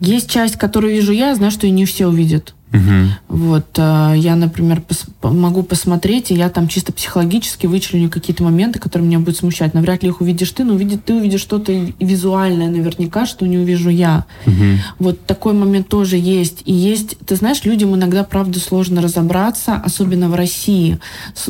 [0.00, 2.54] есть часть, которую вижу я, знаю, что и не все увидят.
[2.72, 3.36] Угу.
[3.40, 8.78] Вот э, я, например, пос могу посмотреть, и я там чисто психологически вычленю какие-то моменты,
[8.78, 9.74] которые меня будут смущать.
[9.74, 13.90] Навряд ли их увидишь ты, но увидит, ты увидишь что-то визуальное наверняка, что не увижу
[13.90, 14.24] я.
[14.46, 14.54] Угу.
[14.98, 16.62] Вот такой момент тоже есть.
[16.64, 20.98] И есть, ты знаешь, людям иногда, правда, сложно разобраться, особенно в России,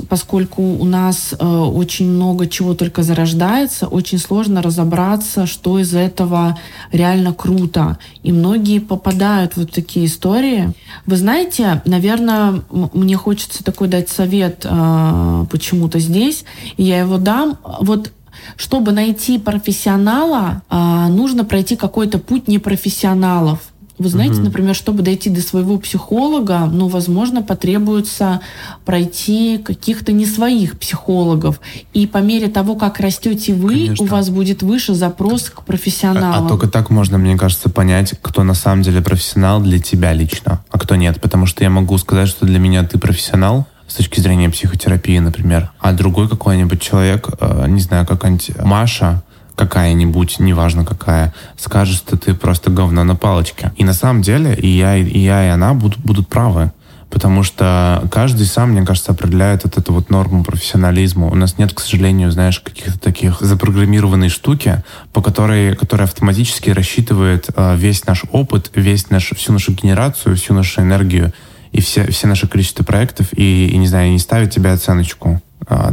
[0.08, 6.58] поскольку у нас э, очень много чего только зарождается, очень сложно разобраться, что из этого
[6.92, 7.98] реально круто.
[8.22, 10.72] И многие попадают в вот такие истории.
[11.10, 16.44] Вы знаете, наверное, мне хочется такой дать совет э, почему-то здесь,
[16.76, 17.58] и я его дам.
[17.80, 18.12] Вот
[18.56, 23.58] чтобы найти профессионала, э, нужно пройти какой-то путь непрофессионалов.
[24.00, 24.44] Вы знаете, угу.
[24.44, 28.40] например, чтобы дойти до своего психолога, ну, возможно, потребуется
[28.86, 31.60] пройти каких-то не своих психологов.
[31.92, 34.06] И по мере того, как растете вы, Конечно.
[34.06, 36.44] у вас будет выше запрос к профессионалу.
[36.44, 40.14] А, а только так можно, мне кажется, понять, кто на самом деле профессионал для тебя
[40.14, 41.20] лично, а кто нет.
[41.20, 45.72] Потому что я могу сказать, что для меня ты профессионал, с точки зрения психотерапии, например,
[45.78, 49.22] а другой какой-нибудь человек, э, не знаю, какая-нибудь Маша,
[49.60, 53.72] какая-нибудь, неважно какая, скажет, что ты просто говно на палочке.
[53.76, 56.72] И на самом деле и я, и я, и она будут, будут правы.
[57.10, 61.26] потому что каждый сам, мне кажется, определяет вот эту вот норму профессионализма.
[61.26, 67.50] У нас нет, к сожалению, знаешь, каких-то таких запрограммированной штуки, по которой, которая автоматически рассчитывает
[67.54, 71.32] э, весь наш опыт, весь наш, всю нашу генерацию, всю нашу энергию
[71.72, 75.42] и все, все наше количество проектов и, и, не знаю, не ставит тебе оценочку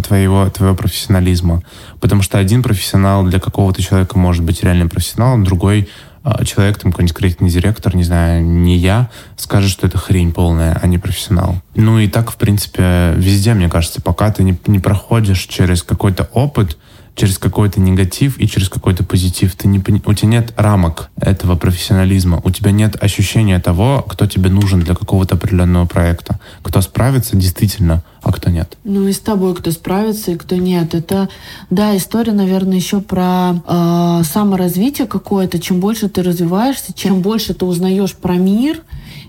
[0.04, 1.62] твоего, твоего профессионализма.
[2.00, 5.88] Потому что один профессионал для какого-то человека может быть реальным профессионалом, другой
[6.30, 10.78] а, человек, там, какой-нибудь креативный директор, не знаю, не я, скажет, что это хрень полная,
[10.82, 11.62] а не профессионал.
[11.74, 16.28] Ну и так, в принципе, везде, мне кажется, пока ты не, не проходишь через какой-то
[16.34, 16.78] опыт,
[17.18, 19.56] через какой-то негатив и через какой-то позитив.
[19.56, 24.50] Ты не, у тебя нет рамок этого профессионализма, у тебя нет ощущения того, кто тебе
[24.50, 28.78] нужен для какого-то определенного проекта, кто справится действительно, а кто нет.
[28.84, 30.94] Ну и с тобой кто справится и кто нет.
[30.94, 31.28] Это,
[31.72, 35.60] да, история, наверное, еще про э, саморазвитие какое-то.
[35.60, 38.84] Чем больше ты развиваешься, чем больше ты узнаешь про мир,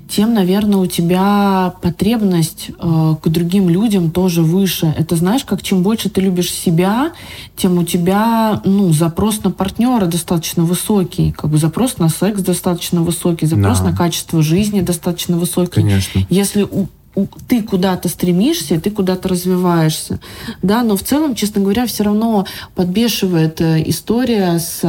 [0.09, 4.94] тем, наверное, у тебя потребность э, к другим людям тоже выше.
[4.99, 7.12] Это знаешь, как чем больше ты любишь себя,
[7.57, 13.03] тем у тебя ну, запрос на партнера достаточно высокий, как бы запрос на секс достаточно
[13.03, 13.90] высокий, запрос да.
[13.90, 15.75] на качество жизни достаточно высокий.
[15.75, 16.27] Конечно.
[16.31, 16.88] Если у
[17.49, 20.21] ты куда-то стремишься, ты куда-то развиваешься,
[20.62, 24.81] да, но в целом, честно говоря, все равно подбешивает э, история с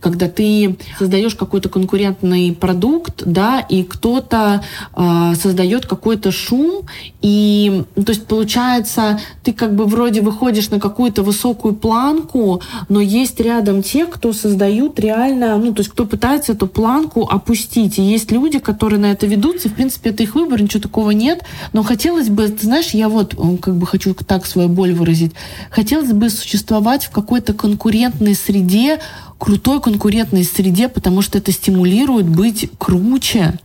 [0.00, 4.62] когда ты создаешь какой-то конкурентный продукт, да, и кто-то
[4.94, 6.82] э, создает какой-то шум,
[7.20, 13.00] и, ну, то есть, получается, ты как бы вроде выходишь на какую-то высокую планку, но
[13.00, 17.98] есть рядом те, кто создают реально, ну, то есть, кто пытается эту планку опустить.
[17.98, 21.42] И есть люди, которые на это ведутся, в принципе, это их выбор, ничего такого нет,
[21.72, 25.32] но хотелось бы, ты знаешь, я вот как бы хочу так свою боль выразить,
[25.70, 29.00] хотелось бы существовать в какой-то конкурентной среде,
[29.38, 33.58] крутой конкурентной среде, потому что это стимулирует быть круче.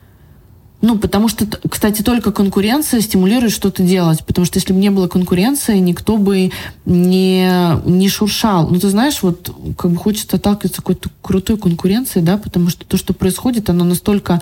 [0.84, 4.26] Ну, потому что, кстати, только конкуренция стимулирует что-то делать.
[4.26, 6.52] Потому что если бы не было конкуренции, никто бы
[6.86, 8.68] не, не шуршал.
[8.68, 12.98] Ну, ты знаешь, вот как бы хочется отталкиваться какой-то крутой конкуренцией, да, потому что то,
[12.98, 14.42] что происходит, оно настолько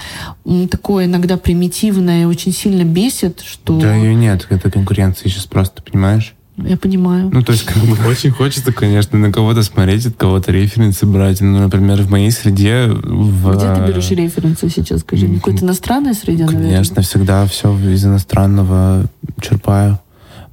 [0.71, 3.79] такое иногда примитивное и очень сильно бесит, что...
[3.79, 6.33] Да, ее нет, это конкуренция сейчас просто, понимаешь?
[6.65, 7.29] Я понимаю.
[7.31, 11.41] Ну, то есть, как бы очень хочется, конечно, на кого-то смотреть, от кого-то референсы брать.
[11.41, 12.87] Ну, например, в моей среде...
[12.87, 13.55] В...
[13.55, 15.27] Где ты берешь референсы сейчас, скажи?
[15.27, 17.03] В какой-то иностранной среде, Конечно, наверное?
[17.03, 19.05] всегда все из иностранного
[19.39, 19.99] черпаю.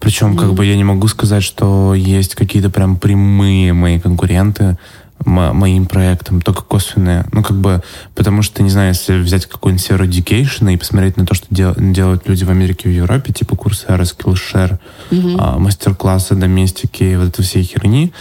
[0.00, 0.38] Причем, mm.
[0.38, 4.78] как бы я не могу сказать, что есть какие-то прям прямые мои конкуренты
[5.24, 7.26] моим проектам, только косвенные.
[7.32, 7.82] Ну, как бы,
[8.14, 11.74] потому что, не знаю, если взять какой-нибудь Zero Education и посмотреть на то, что дел,
[11.76, 14.78] делают люди в Америке и в Европе, типа курсы Skillshare,
[15.10, 15.36] mm-hmm.
[15.38, 18.12] а, мастер-классы, доместики, вот это все херни,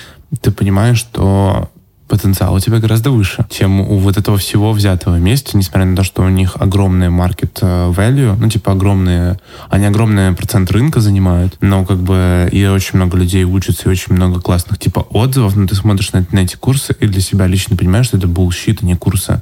[0.42, 1.70] ты понимаешь, что
[2.08, 6.04] потенциал у тебя гораздо выше, чем у вот этого всего взятого вместе, несмотря на то,
[6.04, 9.40] что у них огромный market э, value, ну, типа огромные,
[9.70, 14.14] они огромный процент рынка занимают, но как бы и очень много людей учатся, и очень
[14.14, 17.76] много классных типа отзывов, но ты смотришь на, на эти курсы и для себя лично
[17.76, 19.42] понимаешь, что это bullshit, а не курсы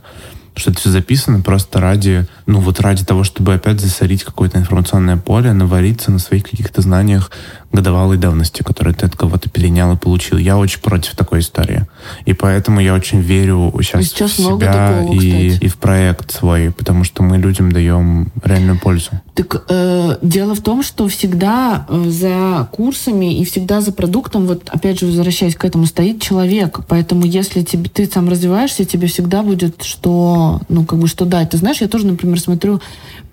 [0.57, 5.17] что это все записано просто ради, ну вот ради того, чтобы опять засорить какое-то информационное
[5.17, 7.31] поле, навариться на своих каких-то знаниях,
[7.75, 10.37] годовалой давности, которую ты от кого-то перенял и получил.
[10.37, 11.85] Я очень против такой истории.
[12.25, 16.71] И поэтому я очень верю сейчас, сейчас в себя такого, и, и в проект свой,
[16.71, 19.11] потому что мы людям даем реальную пользу.
[19.33, 24.69] Так э, дело в том, что всегда э, за курсами и всегда за продуктом, вот
[24.69, 26.79] опять же возвращаясь к этому, стоит человек.
[26.87, 31.49] Поэтому если тебе, ты сам развиваешься, тебе всегда будет что, ну как бы что дать.
[31.49, 32.81] Ты знаешь, я тоже, например, смотрю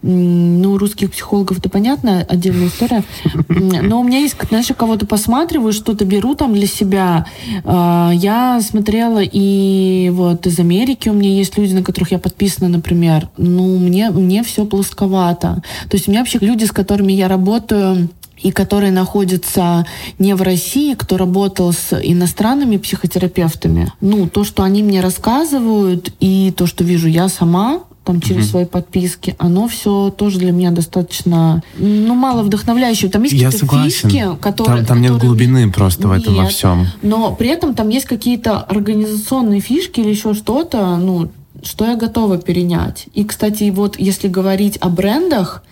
[0.03, 3.05] ну, русских психологов это понятно, отдельная история.
[3.49, 7.27] Но у меня есть, знаешь, кого-то посматриваю, что-то беру там для себя.
[7.65, 12.69] А, я смотрела и вот из Америки у меня есть люди, на которых я подписана,
[12.69, 13.29] например.
[13.37, 15.63] Ну, мне, мне все плосковато.
[15.89, 18.09] То есть у меня вообще люди, с которыми я работаю,
[18.43, 19.87] и которые находятся
[20.19, 23.93] не в России, кто работал с иностранными психотерапевтами.
[24.01, 28.51] Ну, то, что они мне рассказывают, и то, что вижу я сама, там через угу.
[28.51, 33.11] свои подписки, оно все тоже для меня достаточно, ну, мало вдохновляющее.
[33.11, 34.79] Там есть какие-то фишки, которые...
[34.79, 36.87] Там, там нет глубины просто в этом во всем.
[37.03, 41.31] Но при этом там есть какие-то организационные фишки или еще что-то, ну,
[41.63, 43.07] что я готова перенять.
[43.15, 45.63] И, кстати, вот если говорить о брендах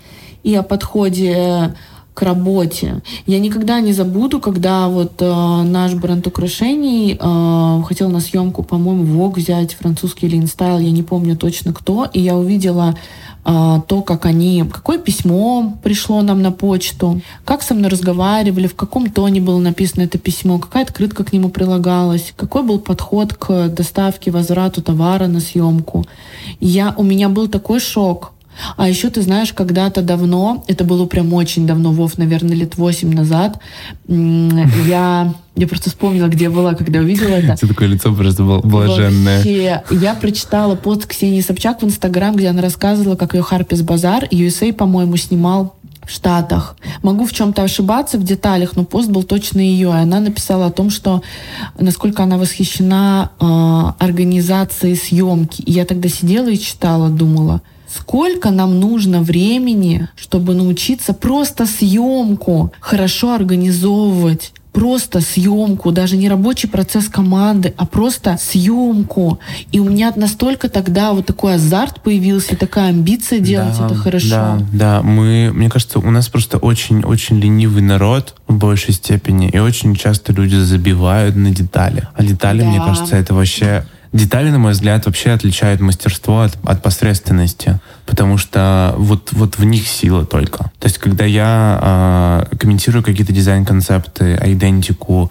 [0.44, 1.74] и о подходе
[2.14, 3.02] к работе.
[3.26, 9.04] Я никогда не забуду, когда вот э, наш бренд украшений э, хотел на съемку, по-моему,
[9.04, 12.96] Vogue взять, французский или InStyle, я не помню точно кто, и я увидела
[13.44, 18.74] э, то, как они, какое письмо пришло нам на почту, как со мной разговаривали, в
[18.74, 23.68] каком тоне было написано это письмо, какая открытка к нему прилагалась, какой был подход к
[23.68, 26.04] доставке, возврату товара на съемку.
[26.58, 28.32] Я, у меня был такой шок,
[28.76, 33.12] А еще ты знаешь, когда-то давно, это было прям очень давно, Вов, наверное, лет 8
[33.12, 33.58] назад,
[34.08, 37.52] я, я просто вспомнила, где я была, когда увидела это.
[37.52, 39.38] Это такое лицо просто блаженное.
[39.38, 44.24] Вообще, я прочитала пост Ксении Собчак в Инстаграм, где она рассказывала, как ее Харпис Базар,
[44.30, 45.74] USA, по-моему, снимал
[46.06, 46.76] в Штатах.
[47.02, 49.88] Могу в чем-то ошибаться в деталях, но пост был точно ее.
[49.90, 51.22] И она написала о том, что
[51.78, 55.62] насколько она восхищена э, организацией съемки.
[55.62, 57.62] И я тогда сидела и читала, думала,
[57.94, 66.68] сколько нам нужно времени, чтобы научиться просто съемку хорошо организовывать просто съемку, даже не рабочий
[66.68, 69.40] процесс команды, а просто съемку.
[69.72, 74.28] И у меня настолько тогда вот такой азарт появился, такая амбиция делать да, это хорошо.
[74.28, 79.58] Да, да, мы, мне кажется, у нас просто очень-очень ленивый народ в большей степени, и
[79.58, 82.06] очень часто люди забивают на детали.
[82.14, 82.68] А детали, да.
[82.68, 88.38] мне кажется, это вообще Детали, на мой взгляд, вообще отличают мастерство от, от посредственности, потому
[88.38, 90.64] что вот, вот в них сила только.
[90.80, 95.30] То есть, когда я э, комментирую какие-то дизайн-концепты, идентику,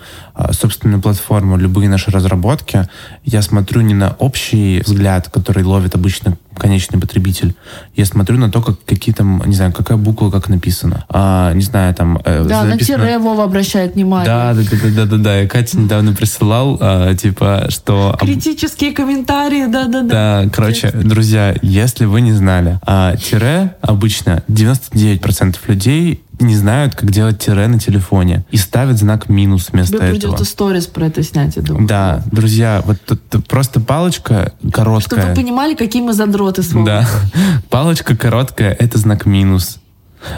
[0.52, 2.88] собственную платформу, любые наши разработки,
[3.23, 7.56] я смотрю не на общий взгляд, который ловит обычно конечный потребитель.
[7.95, 11.06] Я смотрю на то, как какие там, не знаю, какая буква как написана.
[11.10, 12.17] А, не знаю, там...
[12.25, 12.97] Э, да, записано...
[12.99, 14.25] на тире Вова обращает внимание.
[14.25, 15.39] Да, да, да, да, да, да, да.
[15.39, 18.17] Я Катя недавно присылал, а, типа, что...
[18.19, 20.43] Критические комментарии, да, да, да.
[20.43, 27.12] Да, короче, друзья, если вы не знали, а, тире обычно 99% людей не знают, как
[27.12, 30.19] делать тире на телефоне и ставят знак минус вместо Тебе этого.
[30.19, 31.88] придется сторис про это снять, я думаю.
[31.88, 35.19] Да, друзья, вот тут, просто палочка короткая.
[35.19, 36.86] Чтобы вы понимали, какие мы задроты с вами.
[36.86, 37.10] Да,
[37.69, 39.80] палочка короткая— это знак минус.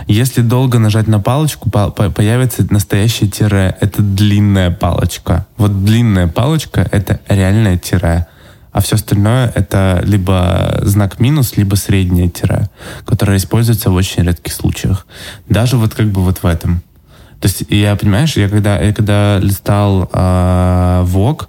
[0.08, 3.76] Если долго нажать на палочку, появится настоящее тире.
[3.82, 5.48] Это длинная палочка.
[5.58, 8.28] Вот длинная палочка— это реальное тире
[8.72, 12.70] а все остальное это либо знак минус, либо среднее тире,
[13.06, 15.06] которое используется в очень редких случаях.
[15.50, 16.82] Даже вот как бы вот в этом.
[17.42, 21.48] То есть я, понимаешь, я когда, я когда листал э, Vogue,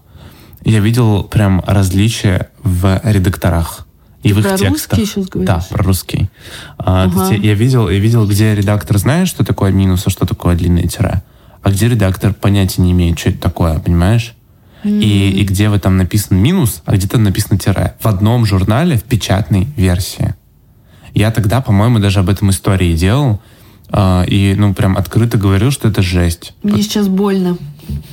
[0.65, 3.87] я видел прям различия в редакторах.
[4.23, 4.99] И в их про текстах.
[4.99, 5.47] русский сейчас говоришь?
[5.49, 6.31] Да, про русский.
[6.79, 7.35] Ага.
[7.35, 11.23] я видел, я видел, где редактор знает, что такое минус, а что такое длинное тире.
[11.63, 14.35] А где редактор понятия не имеет, что это такое, понимаешь?
[14.85, 17.95] И, и где вы там написан минус, а где-то написано тире.
[18.01, 20.35] В одном журнале в печатной версии.
[21.14, 23.40] Я тогда, по-моему, даже об этом истории делал.
[23.92, 26.55] Э, и, ну, прям открыто говорил, что это жесть.
[26.62, 27.57] Мне сейчас больно.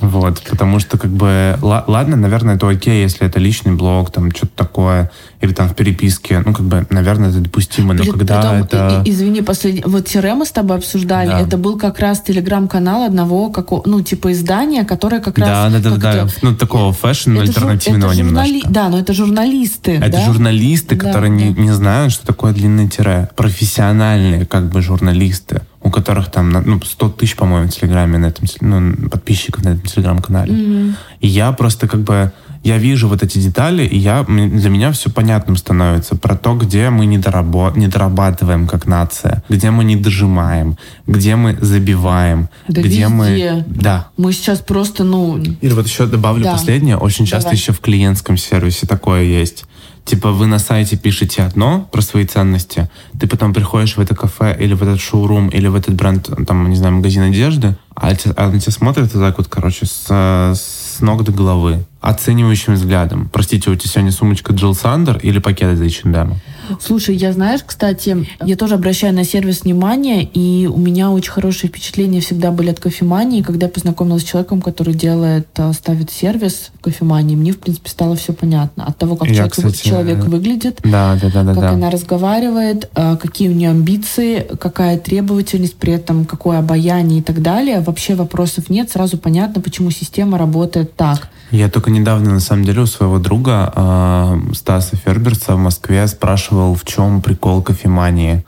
[0.00, 4.52] Вот, потому что, как бы, ладно, наверное, это окей, если это личный блог, там, что-то
[4.56, 8.56] такое, или там в переписке, ну, как бы, наверное, это допустимо, но При, когда потом,
[8.62, 9.02] это...
[9.04, 11.40] И, извини, последний, вот Тире мы с тобой обсуждали, да.
[11.40, 15.48] это был как раз телеграм-канал одного, какого, ну, типа издания, которое как раз...
[15.48, 18.48] Да, да, да, да, ну, такого fashion альтернативного это немножко.
[18.48, 18.72] Журнали...
[18.72, 20.24] Да, но это журналисты, Это да?
[20.24, 21.36] журналисты, да, которые да.
[21.36, 23.28] Не, не знают, что такое длинное тире.
[23.36, 28.46] Профессиональные, как бы, журналисты у которых там ну, 100 тысяч, по-моему, в Телеграме на этом,
[28.60, 30.52] ну, подписчиков на этом Телеграм-канале.
[30.52, 30.94] Mm-hmm.
[31.20, 35.08] И я просто как бы, я вижу вот эти детали, и я, для меня все
[35.08, 39.96] понятным становится про то, где мы не, дорабо, не дорабатываем как нация, где мы не
[39.96, 43.08] дожимаем, где мы забиваем, да где везде.
[43.08, 43.64] мы...
[43.66, 44.08] Да.
[44.18, 45.38] Мы сейчас просто, ну...
[45.38, 46.52] Или вот еще добавлю да.
[46.52, 47.56] последнее, очень часто Давай.
[47.56, 49.64] еще в клиентском сервисе такое есть
[50.10, 54.56] Типа вы на сайте пишете одно про свои ценности, ты потом приходишь в это кафе
[54.58, 58.48] или в этот шоурум или в этот бренд, там, не знаю, магазин одежды, а, а
[58.48, 63.28] на тебя смотрят вот так вот, короче, с, с ног до головы, оценивающим взглядом.
[63.30, 66.34] Простите, у тебя сегодня сумочка Джилл Сандер или пакет из H&M?
[66.80, 71.68] Слушай, я знаешь, кстати, я тоже обращаю на сервис внимание, и у меня очень хорошие
[71.68, 73.42] впечатления всегда были от кофемании.
[73.42, 77.90] Когда я познакомилась с человеком, который делает, э, ставит сервис в кофемании, мне, в принципе,
[77.90, 78.86] стало все понятно.
[78.86, 81.70] От того, как я, человек, кстати, человек выглядит, да, да, да, да, как да.
[81.70, 87.42] она разговаривает, э, какие у нее амбиции, какая требовательность, при этом какое обаяние и так
[87.42, 87.80] далее.
[87.80, 91.28] Вообще вопросов нет, сразу понятно, почему система работает так.
[91.50, 96.74] Я только недавно, на самом деле, у своего друга э, Стаса Ферберца в Москве спрашивал,
[96.74, 98.44] в чем прикол кофемании.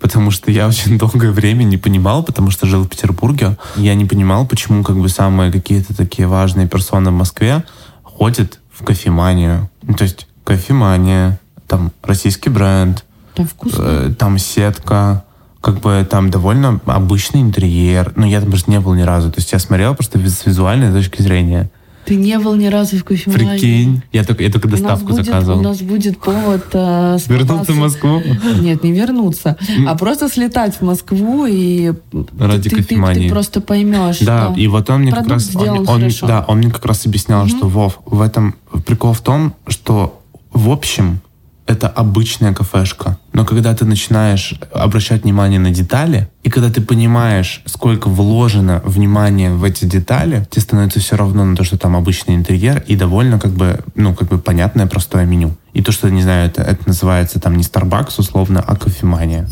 [0.00, 3.56] Потому что я очень долгое время не понимал, потому что жил в Петербурге.
[3.76, 7.64] Я не понимал, почему как бы самые какие-то такие важные персоны в Москве
[8.02, 9.68] ходят в кофеманию.
[9.82, 13.04] Ну, то есть кофемания, там российский бренд,
[13.34, 13.82] там, вкусно.
[13.82, 15.24] э, там сетка,
[15.60, 18.12] как бы там довольно обычный интерьер.
[18.16, 19.30] Но я там просто не был ни разу.
[19.30, 21.70] То есть я смотрел просто с визуальной точки зрения.
[22.06, 23.58] Ты не был ни разу в кофемании?
[23.58, 24.02] Прикинь.
[24.12, 25.58] Я только, я только доставку у будет, заказывал.
[25.58, 28.22] У нас будет повод э, Вернуться в Москву?
[28.60, 29.56] Нет, не вернуться.
[29.86, 31.92] А просто слетать в Москву и
[32.38, 34.20] Ради ты, ты, ты просто поймешь.
[34.20, 35.54] Да, и вот он мне как раз...
[35.56, 38.54] Он, он, да, он мне как раз объяснял, что, Вов, в этом
[38.84, 41.20] прикол в том, что в общем
[41.66, 43.18] это обычная кафешка.
[43.32, 49.50] Но когда ты начинаешь обращать внимание на детали, и когда ты понимаешь, сколько вложено внимания
[49.50, 53.38] в эти детали, тебе становится все равно на то, что там обычный интерьер и довольно
[53.38, 55.56] как бы, ну, как бы понятное простое меню.
[55.74, 59.48] И то, что, не знаю, это, это называется там не Starbucks условно, а кофемания.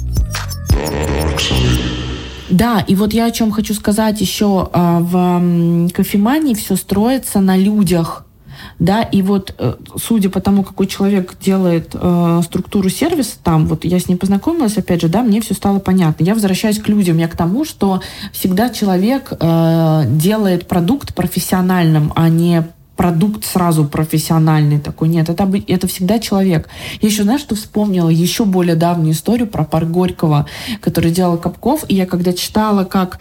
[2.51, 4.69] Да, и вот я о чем хочу сказать еще.
[4.73, 8.25] А, в кофемании все строится на людях
[8.79, 13.85] да, и вот э, судя по тому, какой человек делает э, структуру сервиса там, вот
[13.85, 16.25] я с ним познакомилась, опять же, да, мне все стало понятно.
[16.25, 18.01] Я возвращаюсь к людям, я к тому, что
[18.33, 22.65] всегда человек э, делает продукт профессиональным, а не
[22.97, 25.09] продукт сразу профессиональный такой.
[25.09, 26.69] Нет, это, это всегда человек.
[27.01, 28.09] Я еще, знаешь, что вспомнила?
[28.09, 30.47] Еще более давнюю историю про парк Горького,
[30.81, 31.85] который делал Капков.
[31.89, 33.19] И я когда читала, как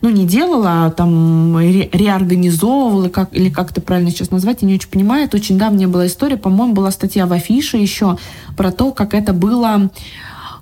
[0.00, 4.68] ну, не делала, а там ре реорганизовывала, как, или как это правильно сейчас назвать, я
[4.68, 5.24] не очень понимаю.
[5.24, 6.36] Это очень давняя была история.
[6.36, 8.18] По-моему, была статья в Афише еще
[8.56, 9.90] про то, как это было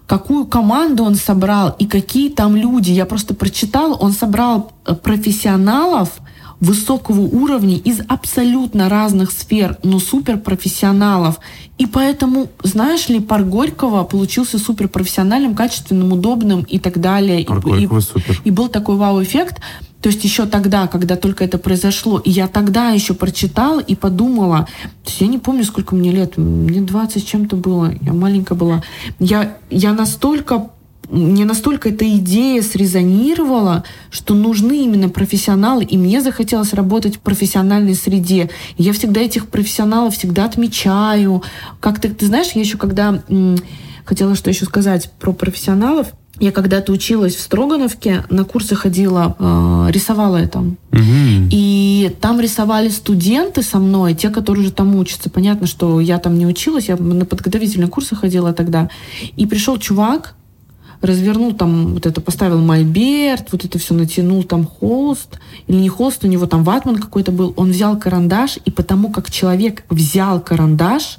[0.08, 2.90] какую команду он собрал и какие там люди.
[2.90, 6.20] Я просто прочитала, он собрал э, профессионалов,
[6.60, 11.38] высокого уровня из абсолютно разных сфер, но суперпрофессионалов.
[11.78, 17.44] И поэтому, знаешь ли, пар Горького получился суперпрофессиональным, качественным, удобным и так далее.
[17.44, 18.40] Пар и, и, супер.
[18.44, 19.60] и был такой вау-эффект.
[20.00, 24.68] То есть еще тогда, когда только это произошло, и я тогда еще прочитала и подумала,
[25.02, 28.82] то есть я не помню, сколько мне лет, мне 20 чем-то было, я маленькая была.
[29.18, 30.70] Я, я настолько
[31.10, 37.94] мне настолько эта идея срезонировала, что нужны именно профессионалы, и мне захотелось работать в профессиональной
[37.94, 38.50] среде.
[38.76, 41.42] И я всегда этих профессионалов всегда отмечаю.
[41.80, 43.22] Как-то, ты знаешь, я еще когда
[44.04, 46.08] хотела что еще сказать про профессионалов,
[46.40, 50.60] я когда-то училась в Строгановке, на курсы ходила, э, рисовала это.
[50.60, 51.48] Угу.
[51.50, 55.30] И там рисовали студенты со мной, те, которые уже там учатся.
[55.30, 58.88] Понятно, что я там не училась, я на подготовительные курсы ходила тогда.
[59.36, 60.36] И пришел чувак,
[61.00, 66.24] развернул там, вот это поставил мольберт, вот это все натянул там холст, или не холст,
[66.24, 71.18] у него там ватман какой-то был, он взял карандаш, и потому как человек взял карандаш,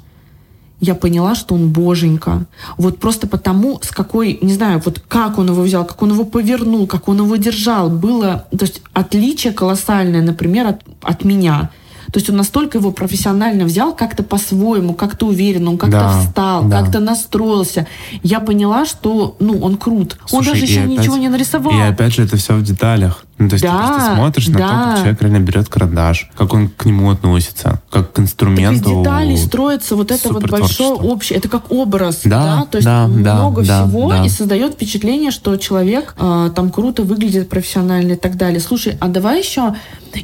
[0.80, 2.46] я поняла, что он боженька.
[2.78, 6.24] Вот просто потому, с какой, не знаю, вот как он его взял, как он его
[6.24, 11.70] повернул, как он его держал, было, то есть отличие колоссальное, например, от, от меня.
[12.12, 16.64] То есть он настолько его профессионально взял, как-то по-своему, как-то уверенно, он как-то да, встал,
[16.64, 16.80] да.
[16.80, 17.86] как-то настроился.
[18.22, 20.16] Я поняла, что, ну, он крут.
[20.26, 21.72] Слушай, он даже еще опять, ничего не нарисовал.
[21.72, 23.24] И опять же, это все в деталях.
[23.40, 24.68] Ну, то есть да, ты просто смотришь на да.
[24.68, 28.84] то, как человек реально берет карандаш, как он к нему относится, как к инструменту.
[28.84, 32.66] Так из деталей строится вот это вот большое общее, это как образ, да, да?
[32.70, 34.26] то есть да, много да, всего да.
[34.26, 38.60] и создает впечатление, что человек э, там круто выглядит профессионально и так далее.
[38.60, 39.74] Слушай, а давай еще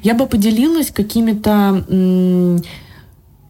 [0.02, 1.84] я бы поделилась какими-то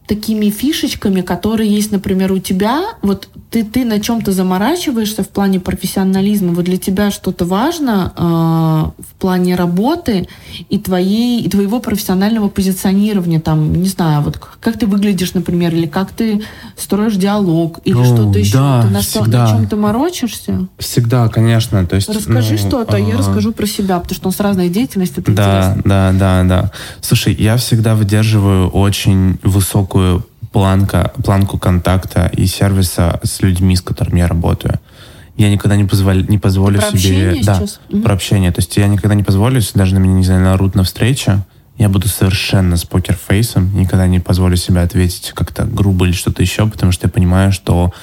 [0.07, 2.81] такими фишечками, которые есть, например, у тебя.
[3.01, 8.21] Вот ты, ты на чем-то заморачиваешься в плане профессионализма, вот для тебя что-то важно э,
[9.01, 10.27] в плане работы
[10.69, 15.87] и, твоей, и твоего профессионального позиционирования, там, не знаю, вот как ты выглядишь, например, или
[15.87, 16.41] как ты
[16.77, 18.53] строишь диалог, или ну, что-то еще.
[18.53, 19.43] Да, ты на, всегда.
[19.43, 20.67] на чем-то морочишься?
[20.77, 21.85] Всегда, конечно.
[21.85, 24.69] То есть, Расскажи ну, что-то, а я расскажу про себя, потому что у нас разная
[24.69, 25.81] деятельность, это да, интересно.
[25.85, 26.71] Да, да, да.
[27.01, 29.96] Слушай, я всегда выдерживаю очень высокую
[30.51, 34.79] планка, планку контакта и сервиса с людьми, с которыми я работаю.
[35.35, 37.39] Я никогда не, позволю, не позволю про себе...
[37.43, 37.79] Да, сейчас?
[38.03, 38.51] про общение.
[38.51, 41.43] То есть я никогда не позволю, если даже на меня, не знаю, нарут на встрече,
[41.77, 46.67] я буду совершенно с покерфейсом, никогда не позволю себе ответить как-то грубо или что-то еще,
[46.67, 47.93] потому что я понимаю, что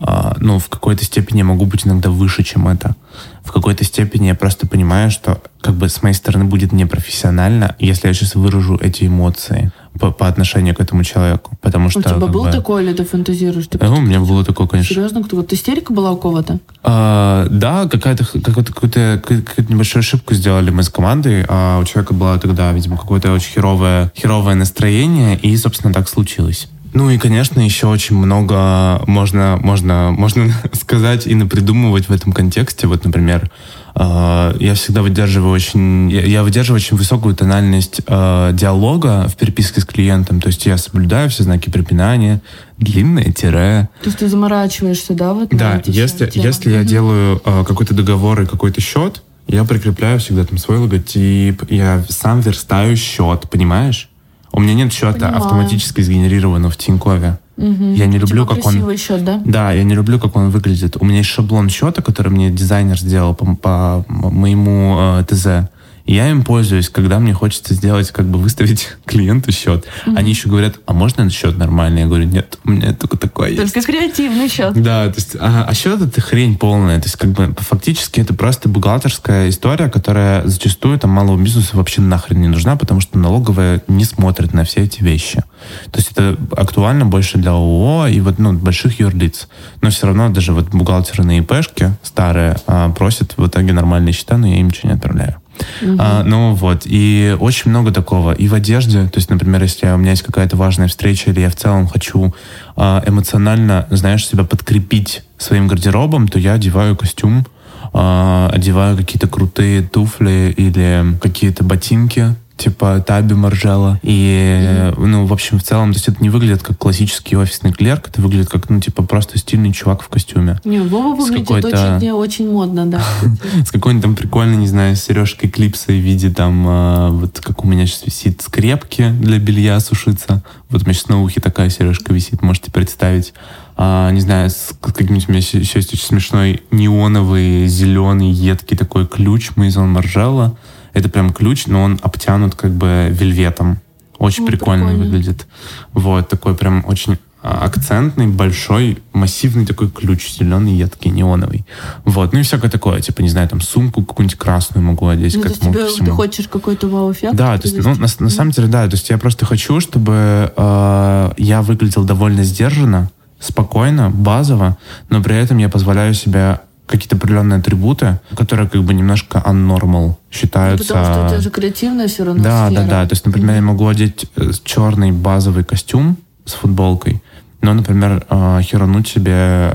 [0.00, 2.94] э, ну, в какой-то степени я могу быть иногда выше, чем это.
[3.42, 8.08] В какой-то степени я просто понимаю, что как бы с моей стороны будет непрофессионально, если
[8.08, 11.56] я сейчас выражу эти эмоции по, по отношению к этому человеку.
[11.60, 13.66] Потому что, у тебя был бы, такое, или ты фантазируешь?
[13.68, 14.94] Ты э, у меня было такое, конечно.
[14.94, 15.22] Серьезно?
[15.22, 16.58] Кто, вот истерика была у кого-то?
[16.82, 22.14] А, да, какая-то какую-то, какую-то, какую-то небольшую ошибку сделали мы с командой, а у человека
[22.14, 26.68] было тогда, видимо, какое-то очень херовое, херовое настроение, и, собственно, так случилось.
[26.94, 32.86] Ну и, конечно, еще очень много можно, можно, можно сказать и напридумывать в этом контексте.
[32.86, 33.50] Вот, например,
[33.96, 40.40] я всегда выдерживаю очень, я, выдерживаю очень высокую тональность э, диалога в переписке с клиентом.
[40.40, 42.40] То есть я соблюдаю все знаки препинания,
[42.76, 43.88] длинное тире.
[44.02, 48.46] То есть ты заморачиваешься, да, вот Да, если, если я делаю э, какой-то договор и
[48.46, 54.08] какой-то счет, я прикрепляю всегда там свой логотип, я сам верстаю счет, понимаешь?
[54.52, 55.36] У меня нет счета Понимаю.
[55.36, 57.38] автоматически сгенерированного в Тинькове.
[57.56, 57.84] Угу.
[57.94, 58.96] Я не люблю, типа как он...
[58.96, 59.40] счет, да?
[59.44, 60.96] Да, я не люблю, как он выглядит.
[61.00, 65.70] У меня есть шаблон счета, который мне дизайнер сделал по, по моему э, ТЗ.
[66.06, 69.86] Я им пользуюсь, когда мне хочется сделать, как бы выставить клиенту счет.
[70.06, 70.16] Mm-hmm.
[70.16, 72.02] Они еще говорят, а можно этот счет нормальный?
[72.02, 73.72] Я говорю, нет, у меня только такой есть.
[73.72, 74.74] Только креативный счет.
[74.74, 76.98] Да, то есть, а, а счет это хрень полная.
[77.00, 82.02] То есть, как бы, фактически это просто бухгалтерская история, которая зачастую там малого бизнеса вообще
[82.02, 85.42] нахрен не нужна, потому что налоговая не смотрит на все эти вещи.
[85.90, 89.48] То есть это актуально больше для ООО и вот, ну, больших юрлиц.
[89.80, 94.36] Но все равно даже вот бухгалтеры на ИПшке старые а, просят в итоге нормальные счета,
[94.36, 95.36] но я им ничего не отправляю.
[95.82, 95.96] Угу.
[95.98, 98.32] А, ну вот, и очень много такого.
[98.32, 101.50] И в одежде, то есть, например, если у меня есть какая-то важная встреча, или я
[101.50, 102.34] в целом хочу
[102.76, 107.46] а, эмоционально, знаешь, себя подкрепить своим гардеробом, то я одеваю костюм,
[107.92, 113.98] а, одеваю какие-то крутые туфли или какие-то ботинки, типа Таби Маржела.
[114.02, 115.06] И, mm-hmm.
[115.06, 118.20] ну, в общем, в целом, то есть это не выглядит как классический офисный клерк, это
[118.20, 120.60] выглядит как, ну, типа, просто стильный чувак в костюме.
[120.64, 123.02] Не, Вова выглядит очень, очень модно, да.
[123.64, 127.68] С какой-нибудь там прикольной, не знаю, сережкой клипсой в виде там, а, вот как у
[127.68, 130.42] меня сейчас висит скрепки для белья сушиться.
[130.70, 133.34] Вот у меня сейчас на ухе такая сережка висит, можете представить.
[133.76, 139.06] А, не знаю, с каким-нибудь у меня еще есть очень смешной неоновый, зеленый, едкий такой
[139.06, 140.56] ключ Мейзон Маржела.
[140.94, 143.80] Это прям ключ, но он обтянут как бы вельветом.
[144.18, 145.46] Очень ну, прикольно, прикольно выглядит.
[145.92, 151.66] Вот, такой прям очень а, акцентный, большой, массивный такой ключ, зеленый, едкий, неоновый.
[152.06, 155.36] Вот, ну и всякое такое, типа, не знаю, там, сумку какую-нибудь красную могу одеть.
[155.36, 157.36] Ну, то есть тебе, ты хочешь какой-то вау-эффект?
[157.36, 160.54] Да, то есть, ну, на, на самом деле, да, то есть я просто хочу, чтобы
[160.56, 164.78] э, я выглядел довольно сдержанно, спокойно, базово,
[165.10, 170.94] но при этом я позволяю себе какие-то определенные атрибуты, которые как бы немножко unnormal считаются.
[170.94, 172.82] Ну, потому что у тебя же креативная все равно Да, сфера.
[172.82, 173.06] да, да.
[173.06, 177.22] То есть, например, я могу одеть э, черный базовый костюм с футболкой,
[177.64, 179.74] ну, например, а, херануть себе э,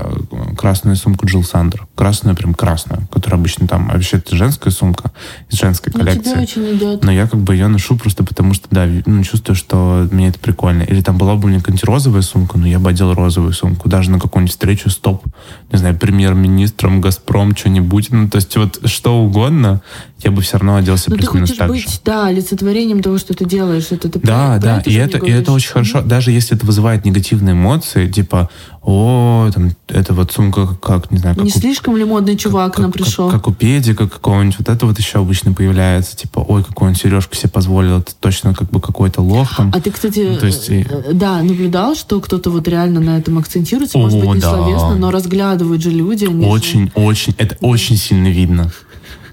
[0.56, 1.86] красную сумку Джилл Сандер.
[1.96, 3.90] Красную, прям красную, которая обычно там...
[3.90, 5.10] А вообще, это женская сумка
[5.50, 6.30] из женской ну, коллекции.
[6.30, 7.04] тебе очень идет.
[7.04, 10.38] Но я как бы ее ношу просто потому, что, да, ну, чувствую, что мне это
[10.38, 10.82] прикольно.
[10.82, 13.88] Или там была бы у меня какая-нибудь розовая сумка, но я бы одел розовую сумку.
[13.88, 15.24] Даже на какую-нибудь встречу с топ,
[15.72, 18.10] не знаю, премьер-министром, Газпром, что-нибудь.
[18.12, 19.82] Ну, то есть вот что угодно,
[20.22, 21.98] я бы все равно оделся плюс-минус так быть, же.
[22.04, 23.86] да, олицетворением того, что ты делаешь.
[23.90, 26.02] Это ты да, да, и, это, и это очень хорошо.
[26.02, 28.48] Даже если это вызывает негативные эмоции, типа,
[28.82, 32.72] о, там, это вот сумка как, не знаю, как Не у, слишком ли модный чувак
[32.72, 33.30] как, нам как, пришел?
[33.30, 34.58] Как, как у педика какого-нибудь.
[34.58, 36.16] Вот это вот еще обычно появляется.
[36.16, 37.98] Типа, ой, какой он сережку себе позволил.
[37.98, 39.72] Это точно как бы какой-то лох там.
[39.74, 40.86] А ты, кстати, То есть, и...
[40.88, 44.54] Э, да, наблюдал, что кто-то вот реально на этом акцентируется, о, может быть, не да.
[44.54, 46.24] словесно, но разглядывают же люди.
[46.24, 46.92] Очень, же...
[46.94, 48.70] очень, это очень сильно видно.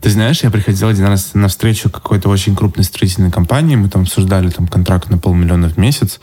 [0.01, 4.03] Ты знаешь, я приходил один раз на встречу какой-то очень крупной строительной компании, мы там
[4.03, 6.19] обсуждали там контракт на полмиллиона в месяц,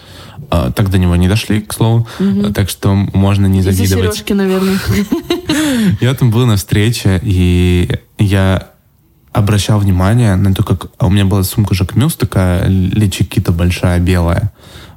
[0.74, 2.52] так до него не дошли, к слову, угу.
[2.52, 4.14] так что можно не завидовать.
[4.14, 4.78] Сережки, наверное.
[6.00, 8.68] Я там был на встрече, и я
[9.32, 10.86] обращал внимание на то, как...
[10.98, 14.52] А у меня была сумка Жак Мюс, такая личикита большая, белая.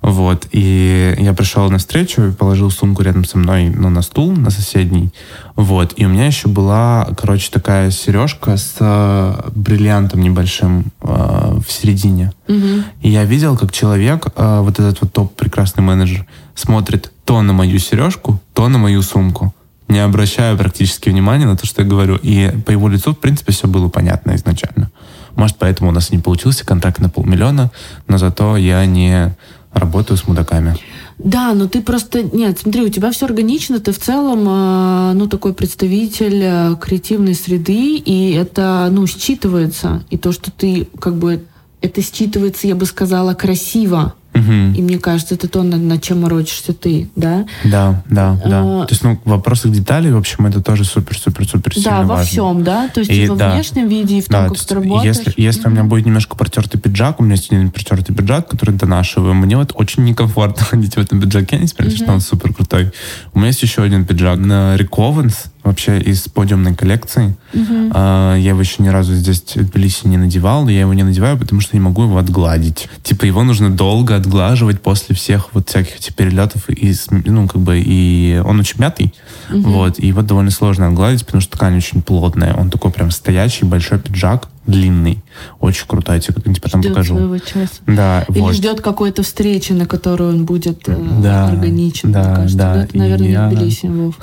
[0.08, 0.48] Вот.
[0.54, 5.12] И я пришел на встречу, положил сумку рядом со мной ну, на стул, на соседний.
[5.58, 5.94] Вот.
[5.98, 12.32] И у меня еще была, короче, такая сережка с э, бриллиантом небольшим э, в середине.
[12.48, 12.84] Угу.
[13.02, 17.78] И я видел, как человек, э, вот этот вот топ-прекрасный менеджер, смотрит то на мою
[17.78, 19.54] сережку, то на мою сумку
[19.90, 22.18] не обращая практически внимания на то, что я говорю.
[22.22, 24.92] И по его лицу, в принципе, все было понятно изначально.
[25.36, 27.72] Может, поэтому у нас не получился контракт на полмиллиона,
[28.08, 29.36] но зато я не
[29.74, 30.76] работаю с мудаками.
[31.18, 32.22] Да, но ты просто...
[32.24, 37.34] Нет, смотри, у тебя все органично, ты в целом, э, ну, такой представитель э, креативной
[37.34, 40.04] среды, и это, ну, считывается.
[40.10, 41.44] И то, что ты, как бы,
[41.82, 44.14] это считывается, я бы сказала, красиво.
[44.40, 44.78] Угу.
[44.78, 47.46] И мне кажется, это то, над, над чем морочишься ты, да?
[47.64, 48.62] Да, да, да.
[48.64, 52.08] А, то есть, ну, в вопросах деталей, в общем, это тоже супер-супер-супер сильно Да, во
[52.08, 52.26] важно.
[52.26, 52.88] всем, да?
[52.90, 53.54] То есть и, и во да.
[53.54, 55.18] внешнем виде, и в том, да, как ты работаешь.
[55.18, 58.48] Если, если mm у меня будет немножко протертый пиджак, у меня есть один протертый пиджак,
[58.48, 62.22] который донашиваю, мне вот очень некомфортно ходить в этом пиджаке, несмотря на mm что он
[62.22, 62.92] супер крутой.
[63.34, 67.36] У меня есть еще один пиджак на Rick Owens, вообще из подиумной коллекции.
[67.54, 67.92] Uh-huh.
[67.94, 71.38] А, я его еще ни разу здесь в Тбилиси не надевал, я его не надеваю,
[71.38, 72.90] потому что не могу его отгладить.
[73.04, 76.94] Типа его нужно долго отглаживать после всех вот всяких этих перелетов, и,
[77.26, 79.14] ну, как бы, и он очень мятый,
[79.50, 79.62] uh-huh.
[79.62, 82.54] вот, и его довольно сложно отгладить, потому что ткань очень плотная.
[82.54, 85.24] Он такой прям стоячий, большой пиджак, длинный.
[85.60, 87.16] Очень крутой, я тебе как-нибудь потом ждет покажу.
[87.16, 87.70] Своего часа.
[87.88, 88.54] Да, Или вот.
[88.54, 92.58] ждет какой-то встречи, на которую он будет э, да, органичен, да, мне кажется.
[92.58, 93.50] Да, это, наверное, я...
[93.50, 94.16] Тбилиси, Вов.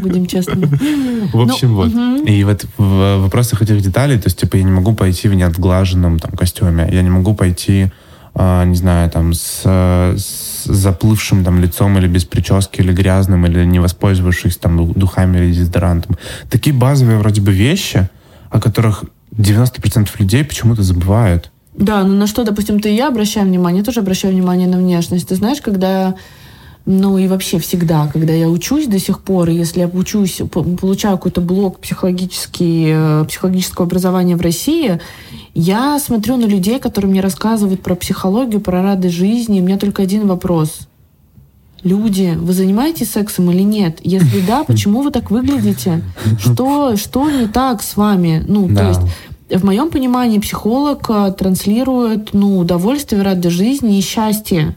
[0.00, 0.66] Будем честны.
[1.32, 1.88] В общем, ну, вот.
[1.88, 2.26] Угу.
[2.26, 6.18] И вот в вопросах этих деталей, то есть, типа, я не могу пойти в неотглаженном
[6.18, 7.90] там костюме, я не могу пойти,
[8.34, 13.64] а, не знаю, там, с, с заплывшим там лицом или без прически, или грязным, или
[13.64, 16.16] не воспользовавшись там духами или дезодорантом.
[16.50, 18.08] Такие базовые вроде бы вещи,
[18.50, 19.04] о которых
[19.36, 21.50] 90% людей почему-то забывают.
[21.76, 24.78] Да, ну на что, допустим, ты и я обращаю внимание, я тоже обращаю внимание на
[24.78, 25.28] внешность.
[25.28, 26.14] Ты знаешь, когда
[26.86, 31.40] ну и вообще всегда, когда я учусь до сих пор, если я учусь, получаю какой-то
[31.40, 35.00] блок психологический, э, психологического образования в России,
[35.54, 39.78] я смотрю на людей, которые мне рассказывают про психологию, про радость жизни, и у меня
[39.78, 40.80] только один вопрос.
[41.82, 44.00] Люди, вы занимаетесь сексом или нет?
[44.02, 46.02] Если да, почему вы так выглядите?
[46.38, 48.44] Что, что не так с вами?
[48.46, 48.80] Ну, да.
[48.80, 54.76] то есть в моем понимании психолог э, транслирует ну, удовольствие, радость жизни и счастье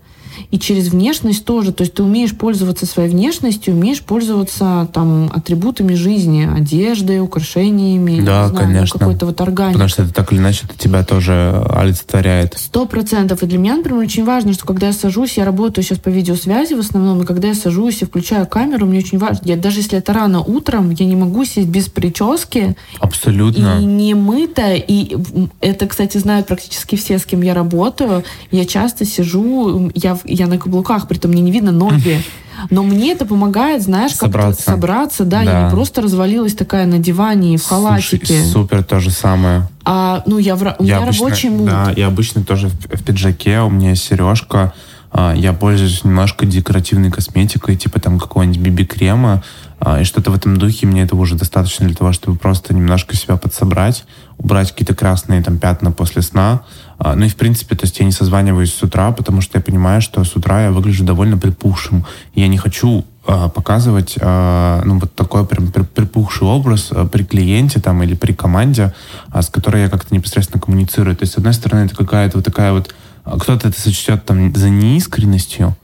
[0.51, 1.71] и через внешность тоже.
[1.71, 8.43] То есть ты умеешь пользоваться своей внешностью, умеешь пользоваться там атрибутами жизни, одеждой, украшениями, да,
[8.43, 8.99] не знаю, конечно.
[8.99, 9.73] какой-то вот органикой.
[9.73, 12.55] Потому что это так или иначе это тебя тоже олицетворяет.
[12.57, 13.43] Сто процентов.
[13.43, 16.73] И для меня, например, очень важно, что когда я сажусь, я работаю сейчас по видеосвязи
[16.73, 19.97] в основном, и когда я сажусь и включаю камеру, мне очень важно, я, даже если
[19.97, 22.75] это рано утром, я не могу сесть без прически.
[22.99, 23.79] Абсолютно.
[23.79, 24.73] И не мыто.
[24.73, 25.17] И
[25.61, 28.23] это, кстати, знают практически все, с кем я работаю.
[28.51, 32.21] Я часто сижу, я, я на каблуках, при этом мне не видно ноги.
[32.69, 34.63] Но мне это помогает, знаешь, как собраться.
[34.63, 38.25] собраться, да, да, я не просто развалилась такая на диване и в халатике.
[38.25, 39.69] Слушай, супер, то же самое.
[39.85, 41.67] А, ну, я, в, у я меня обычно, рабочий муд.
[41.67, 44.73] Да, я обычно тоже в, в пиджаке, у меня сережка,
[45.11, 49.43] а, я пользуюсь немножко декоративной косметикой, типа там какого-нибудь биби-крема,
[49.79, 53.15] а, и что-то в этом духе, мне этого уже достаточно для того, чтобы просто немножко
[53.15, 54.05] себя подсобрать,
[54.37, 56.63] убрать какие-то красные там пятна после сна,
[56.99, 60.01] ну и в принципе, то есть я не созваниваюсь с утра, потому что я понимаю,
[60.01, 62.05] что с утра я выгляжу довольно припухшим.
[62.33, 68.01] Я не хочу а, показывать а, ну, вот такой прям припухший образ при клиенте там
[68.01, 68.93] или при команде,
[69.33, 71.15] с которой я как-то непосредственно коммуницирую.
[71.15, 72.95] То есть, с одной стороны, это какая-то вот такая вот...
[73.25, 75.75] Кто-то это сочтет там за неискренностью,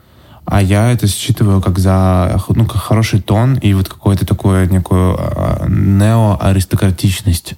[0.45, 5.19] а я это считываю как за ну, как хороший тон и вот какую-то такую некую
[5.67, 7.55] неоаристократичность.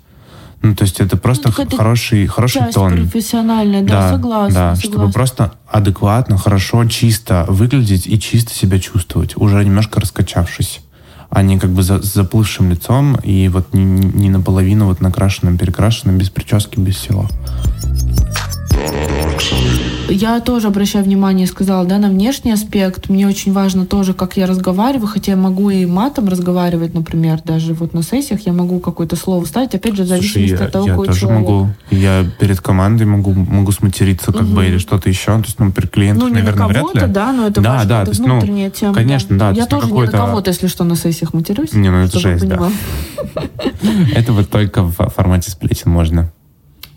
[0.66, 2.93] Ну, то есть это просто ну, это хороший, хороший часть тон.
[2.93, 4.53] профессиональная, да, да согласна.
[4.53, 4.89] Да, согласна.
[4.89, 10.82] чтобы просто адекватно, хорошо, чисто выглядеть и чисто себя чувствовать, уже немножко раскачавшись
[11.30, 15.57] а не как бы за, с заплывшим лицом и вот не, не наполовину вот накрашенным,
[15.57, 17.28] перекрашенным, без прически, без всего.
[20.08, 23.10] Я тоже обращаю внимание, сказала, да, на внешний аспект.
[23.10, 27.74] Мне очень важно тоже, как я разговариваю, хотя я могу и матом разговаривать, например, даже
[27.74, 30.86] вот на сессиях я могу какое-то слово вставить, опять же, в зависимости Слушай, от того,
[30.86, 31.41] я какой тоже человек.
[31.41, 31.70] могу.
[31.91, 34.56] Я перед командой могу, могу сматериться как угу.
[34.56, 35.26] бы или что-то еще.
[35.26, 37.01] То есть, ну, перед клиентом, ну, не наверное, на вряд ли.
[37.08, 38.93] да, но это да, важно, да, это то есть, внутренняя ну, тема.
[38.93, 39.51] Конечно, да.
[39.51, 41.74] да я тоже не на кого-то, если что, на сессиях матерюсь.
[41.74, 42.70] Не, ну это жесть, да.
[44.16, 46.32] Это вот только в формате сплетен можно.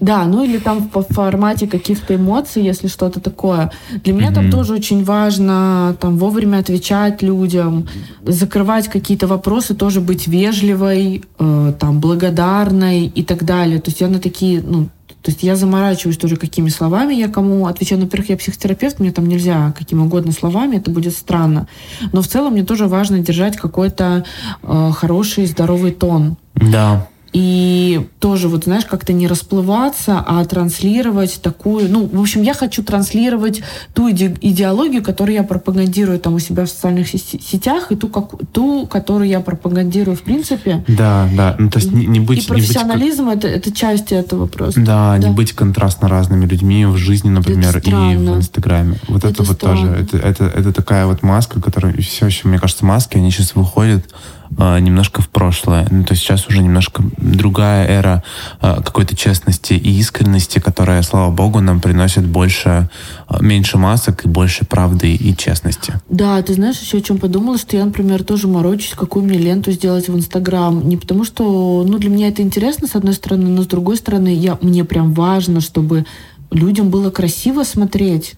[0.01, 3.73] Да, ну или там в формате каких-то эмоций, если что-то такое.
[4.05, 4.35] Для меня mm-hmm.
[4.35, 7.89] там тоже очень важно там вовремя отвечать людям,
[8.25, 13.81] закрывать какие-то вопросы, тоже быть вежливой, э, там благодарной и так далее.
[13.81, 14.89] То есть я на такие, ну,
[15.23, 18.01] то есть я заморачиваюсь тоже, какими словами я кому отвечаю.
[18.01, 21.67] Во-первых, я психотерапевт, мне там нельзя какими угодно словами, это будет странно.
[22.13, 24.25] Но в целом мне тоже важно держать какой-то
[24.63, 26.37] э, хороший, здоровый тон.
[26.55, 27.09] Да.
[27.33, 31.91] И тоже, вот знаешь, как-то не расплываться, а транслировать такую...
[31.91, 33.63] Ну, в общем, я хочу транслировать
[33.95, 38.31] ту иде идеологию, которую я пропагандирую там у себя в социальных сетях, и ту, как,
[38.53, 40.85] ту которую я пропагандирую в принципе.
[40.89, 41.57] Да, да.
[41.59, 42.45] Ну, то есть не, не быть...
[42.45, 43.45] И профессионализм не быть...
[43.45, 44.81] это, это часть этого просто.
[44.81, 48.99] Да, да, не быть контрастно разными людьми в жизни, например, и в Инстаграме.
[49.07, 49.87] Вот это, это вот тоже.
[49.87, 51.95] Это, это, это такая вот маска, которая...
[51.99, 54.05] Все еще, мне кажется, маски, они сейчас выходят
[54.51, 55.87] немножко в прошлое.
[55.91, 58.23] Ну, то есть сейчас уже немножко другая эра
[58.61, 62.89] э, какой-то честности и искренности, которая, слава богу, нам приносит больше,
[63.29, 65.95] э, меньше масок и больше правды и честности.
[66.09, 69.73] Да, ты знаешь, еще о чем подумала, что я, например, тоже морочусь, какую мне ленту
[69.73, 70.89] сделать в Инстаграм.
[70.89, 74.35] Не потому что, ну, для меня это интересно, с одной стороны, но с другой стороны,
[74.35, 76.07] я, мне прям важно, чтобы
[76.51, 78.35] людям было красиво смотреть.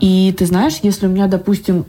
[0.00, 1.84] И ты знаешь, если у меня, допустим,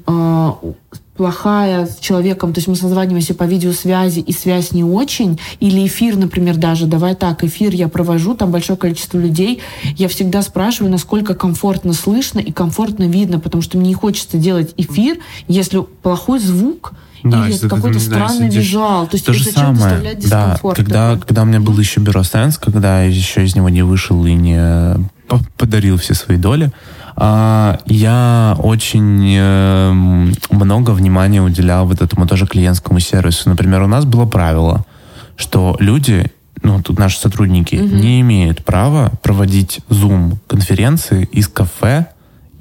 [1.19, 6.15] плохая с человеком, то есть мы созваниваемся по видеосвязи, и связь не очень, или эфир,
[6.15, 9.59] например, даже, давай так, эфир я провожу, там большое количество людей,
[9.97, 14.73] я всегда спрашиваю, насколько комфортно слышно и комфортно видно, потому что мне не хочется делать
[14.77, 15.17] эфир,
[15.49, 19.05] если плохой звук, да, или какой-то странный да, визуал.
[19.05, 20.15] То есть то же самое.
[20.25, 23.81] Да, когда, когда у меня был еще бюро Sense, когда я еще из него не
[23.81, 24.95] вышел и не
[25.57, 26.71] подарил все свои доли,
[27.21, 29.91] я очень э,
[30.51, 33.49] много внимания уделял вот этому тоже клиентскому сервису.
[33.49, 34.85] Например, у нас было правило,
[35.35, 37.95] что люди, ну, тут наши сотрудники, угу.
[37.95, 42.07] не имеют права проводить Zoom-конференции из кафе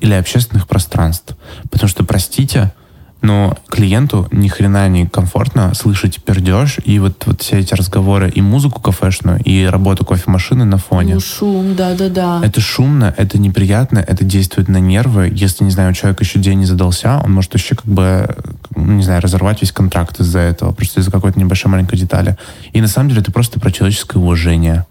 [0.00, 1.36] или общественных пространств.
[1.70, 2.72] Потому что, простите,
[3.20, 8.40] но клиенту ни хрена не комфортно слышать пердеж и вот, вот все эти разговоры и
[8.40, 11.14] музыку кафешную, и работу кофемашины на фоне.
[11.14, 12.40] Ну, шум, да-да-да.
[12.44, 15.30] Это шумно, это неприятно, это действует на нервы.
[15.34, 18.36] Если, не знаю, у человека еще день не задался, он может еще как бы,
[18.76, 22.36] ну, не знаю, разорвать весь контракт из-за этого, просто из-за какой-то небольшой маленькой детали.
[22.72, 24.86] И на самом деле это просто про человеческое уважение.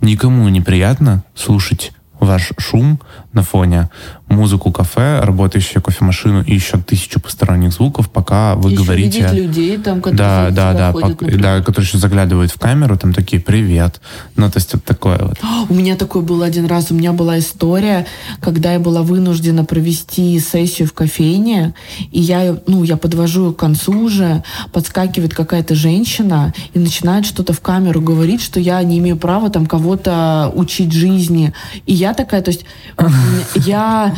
[0.00, 3.00] Никому неприятно слушать ваш шум
[3.38, 3.88] на фоне,
[4.28, 9.28] музыку кафе, работающую кофемашину и еще тысячу посторонних звуков, пока вы Еще говорите...
[9.32, 13.40] людей, там, которые Да, да, да, ходят, да, которые еще заглядывают в камеру, там такие
[13.40, 14.00] «Привет».
[14.36, 15.38] Ну, то есть вот такое вот.
[15.68, 18.06] У меня такой был один раз, у меня была история,
[18.40, 21.74] когда я была вынуждена провести сессию в кофейне,
[22.10, 27.60] и я, ну, я подвожу к концу уже, подскакивает какая-то женщина и начинает что-то в
[27.60, 31.52] камеру говорить, что я не имею права там кого-то учить жизни.
[31.86, 32.64] И я такая, то есть
[33.54, 34.14] я,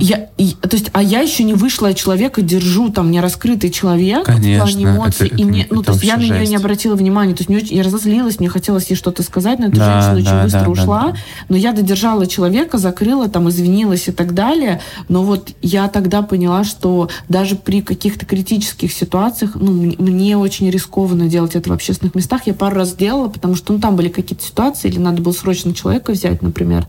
[0.00, 4.22] я то есть, а я еще не вышла от человека, держу там не раскрытый человек
[4.22, 6.46] в Конечно, плане эмоций, это- и это- мне, ну, это то есть я на нее
[6.46, 9.76] не обратила внимания, то есть мне я разозлилась, мне хотелось ей что-то сказать, но эта
[9.76, 11.16] Да, женщина очень да, быстро да, да, ушла, да.
[11.48, 14.80] но я додержала человека, закрыла, там, извинилась и так далее.
[15.08, 21.28] Но вот я тогда поняла, что даже при каких-то критических ситуациях, ну, мне очень рискованно
[21.28, 22.42] делать это в общественных местах.
[22.46, 25.74] Я пару раз делала, потому что, ну, там были какие-то ситуации, или надо было срочно
[25.74, 26.86] человека взять, например.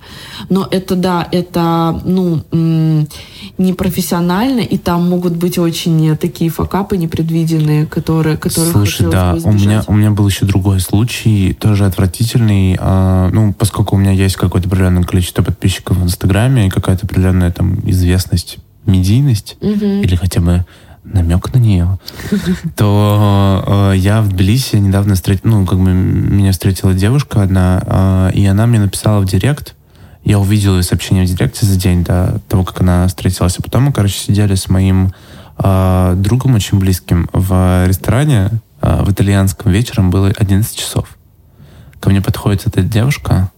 [0.50, 3.08] Но это, да, это, ну, м,
[3.58, 9.84] непрофессионально, и там могут быть очень такие факапы непредвиденные, которые, которые Слушай, да, у меня,
[9.88, 12.78] у меня был еще другой случай, тоже отвратительный.
[12.80, 17.52] А, ну, поскольку у меня есть какое-то определенное количество подписчиков в Инстаграме и какая-то определенная
[17.52, 20.02] там известность, медийность, Мгм.
[20.02, 20.66] или хотя бы
[21.04, 21.97] намек на нее,
[22.76, 28.32] то э, я в Тбилиси недавно встретил, ну, как бы меня встретила девушка одна, э,
[28.36, 29.76] и она мне написала в директ,
[30.24, 33.84] я увидел ее сообщение в директе за день до того, как она встретилась, а потом
[33.84, 35.14] мы, короче, сидели с моим
[35.58, 38.52] э, другом очень близким в ресторане,
[38.82, 41.18] э, в итальянском вечером было 11 часов.
[42.00, 43.52] Ко мне подходит эта девушка,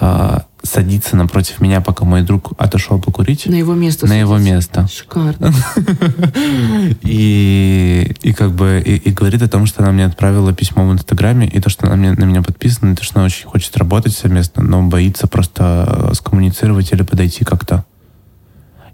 [0.00, 4.06] э, садится напротив меня, пока мой друг отошел покурить, На его место.
[4.06, 4.54] на его садиться.
[4.54, 4.88] место.
[4.88, 5.52] Шикарно.
[7.02, 10.92] И, и как бы и, и говорит о том, что она мне отправила письмо в
[10.92, 13.76] Инстаграме, и то, что она мне, на меня подписана, и то, что она очень хочет
[13.76, 17.84] работать совместно, но боится просто э, скоммуницировать или подойти как-то.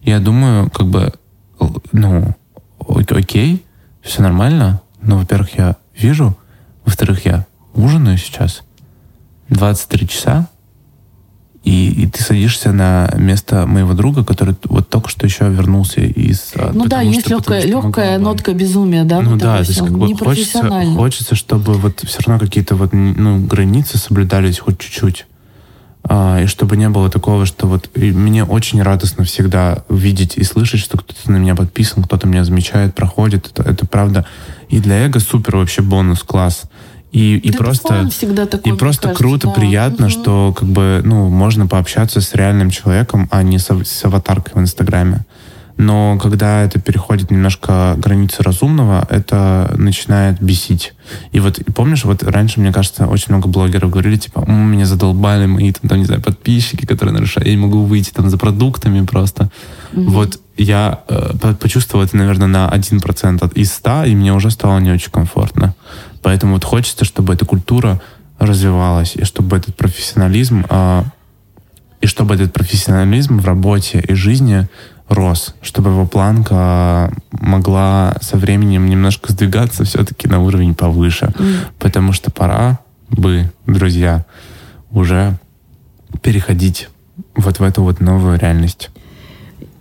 [0.03, 1.13] Я думаю, как бы,
[1.93, 2.35] ну,
[2.89, 3.65] окей,
[4.03, 6.37] все нормально, но, во-первых, я вижу,
[6.85, 8.63] во-вторых, я ужинаю сейчас
[9.51, 10.49] 23 часа,
[11.69, 16.53] и, и ты садишься на место моего друга, который вот только что еще вернулся из...
[16.55, 19.21] а, Ну да, есть что- потому легкая, что легкая нотка безумия, да?
[19.21, 20.63] Ну да, то есть как бы хочется,
[20.97, 25.27] хочется, чтобы вот все равно какие-то вот ну, границы соблюдались хоть чуть-чуть.
[26.05, 30.81] А, и чтобы не было такого, что вот мне очень радостно всегда видеть и слышать,
[30.81, 33.51] что кто-то на меня подписан, кто-то меня замечает, проходит.
[33.53, 34.25] Это, это правда.
[34.71, 36.63] И для эго супер вообще бонус, класс.
[37.13, 37.89] И, и Да просто...
[38.47, 39.55] такой, И просто кажется, круто, да.
[39.55, 40.11] приятно, Мгм.
[40.11, 44.59] что как бы, ну, можно пообщаться с реальным человеком, а не с, с аватаркой в
[44.61, 45.25] Инстаграме.
[45.79, 50.93] Но когда это переходит немножко границы разумного, это начинает бесить.
[51.31, 54.87] И вот и помнишь, вот раньше, мне кажется, очень много блогеров говорили, типа, «М, меня
[54.87, 58.39] задолбали мои, там, там, не знаю, подписчики, которые нарушают, я не могу выйти там за
[58.39, 59.51] продуктами просто.
[59.93, 64.51] Вот я э, по- почувствовал это, наверное, на 1% от- из 100, и мне уже
[64.51, 65.75] стало не очень комфортно.
[66.23, 68.01] Поэтому вот хочется, чтобы эта культура
[68.41, 71.05] развивалась, и чтобы этот профессионализм, а,
[72.01, 74.69] и чтобы этот профессионализм в работе и жизни
[75.09, 81.33] рос, чтобы его планка могла со временем немножко сдвигаться все-таки на уровень повыше.
[81.79, 82.79] Потому что пора
[83.09, 84.25] бы, друзья,
[84.91, 85.39] уже
[86.23, 86.89] переходить
[87.37, 88.91] вот в эту вот новую реальность.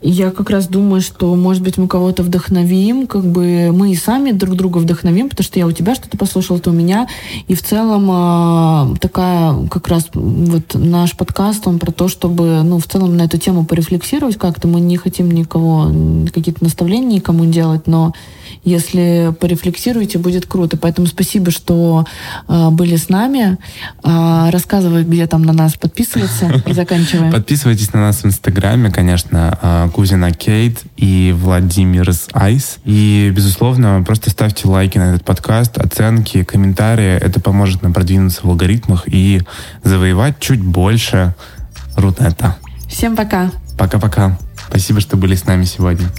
[0.01, 4.31] Я как раз думаю, что, может быть, мы кого-то вдохновим, как бы мы и сами
[4.31, 7.07] друг друга вдохновим, потому что я у тебя что-то послушала, ты у меня.
[7.47, 12.77] И в целом а, такая как раз вот наш подкаст, он про то, чтобы, ну,
[12.77, 14.67] в целом на эту тему порефлексировать как-то.
[14.67, 15.91] Мы не хотим никого,
[16.31, 18.13] какие-то наставления никому делать, но
[18.67, 20.75] если порефлексируете, будет круто.
[20.75, 22.05] Поэтому спасибо, что
[22.49, 23.57] а, были с нами.
[24.03, 27.31] А, рассказывай, где там на нас подписываться и заканчиваем.
[27.31, 32.79] Подписывайтесь на нас в Инстаграме, конечно, а, Кузина Кейт и Владимир с Айс.
[32.83, 37.15] И, безусловно, просто ставьте лайки на этот подкаст, оценки, комментарии.
[37.15, 39.43] Это поможет нам продвинуться в алгоритмах и
[39.85, 41.35] завоевать чуть больше
[41.95, 42.57] Рунета.
[42.89, 43.49] Всем пока!
[43.77, 44.37] Пока-пока.
[44.67, 46.09] Спасибо, что были с нами сегодня.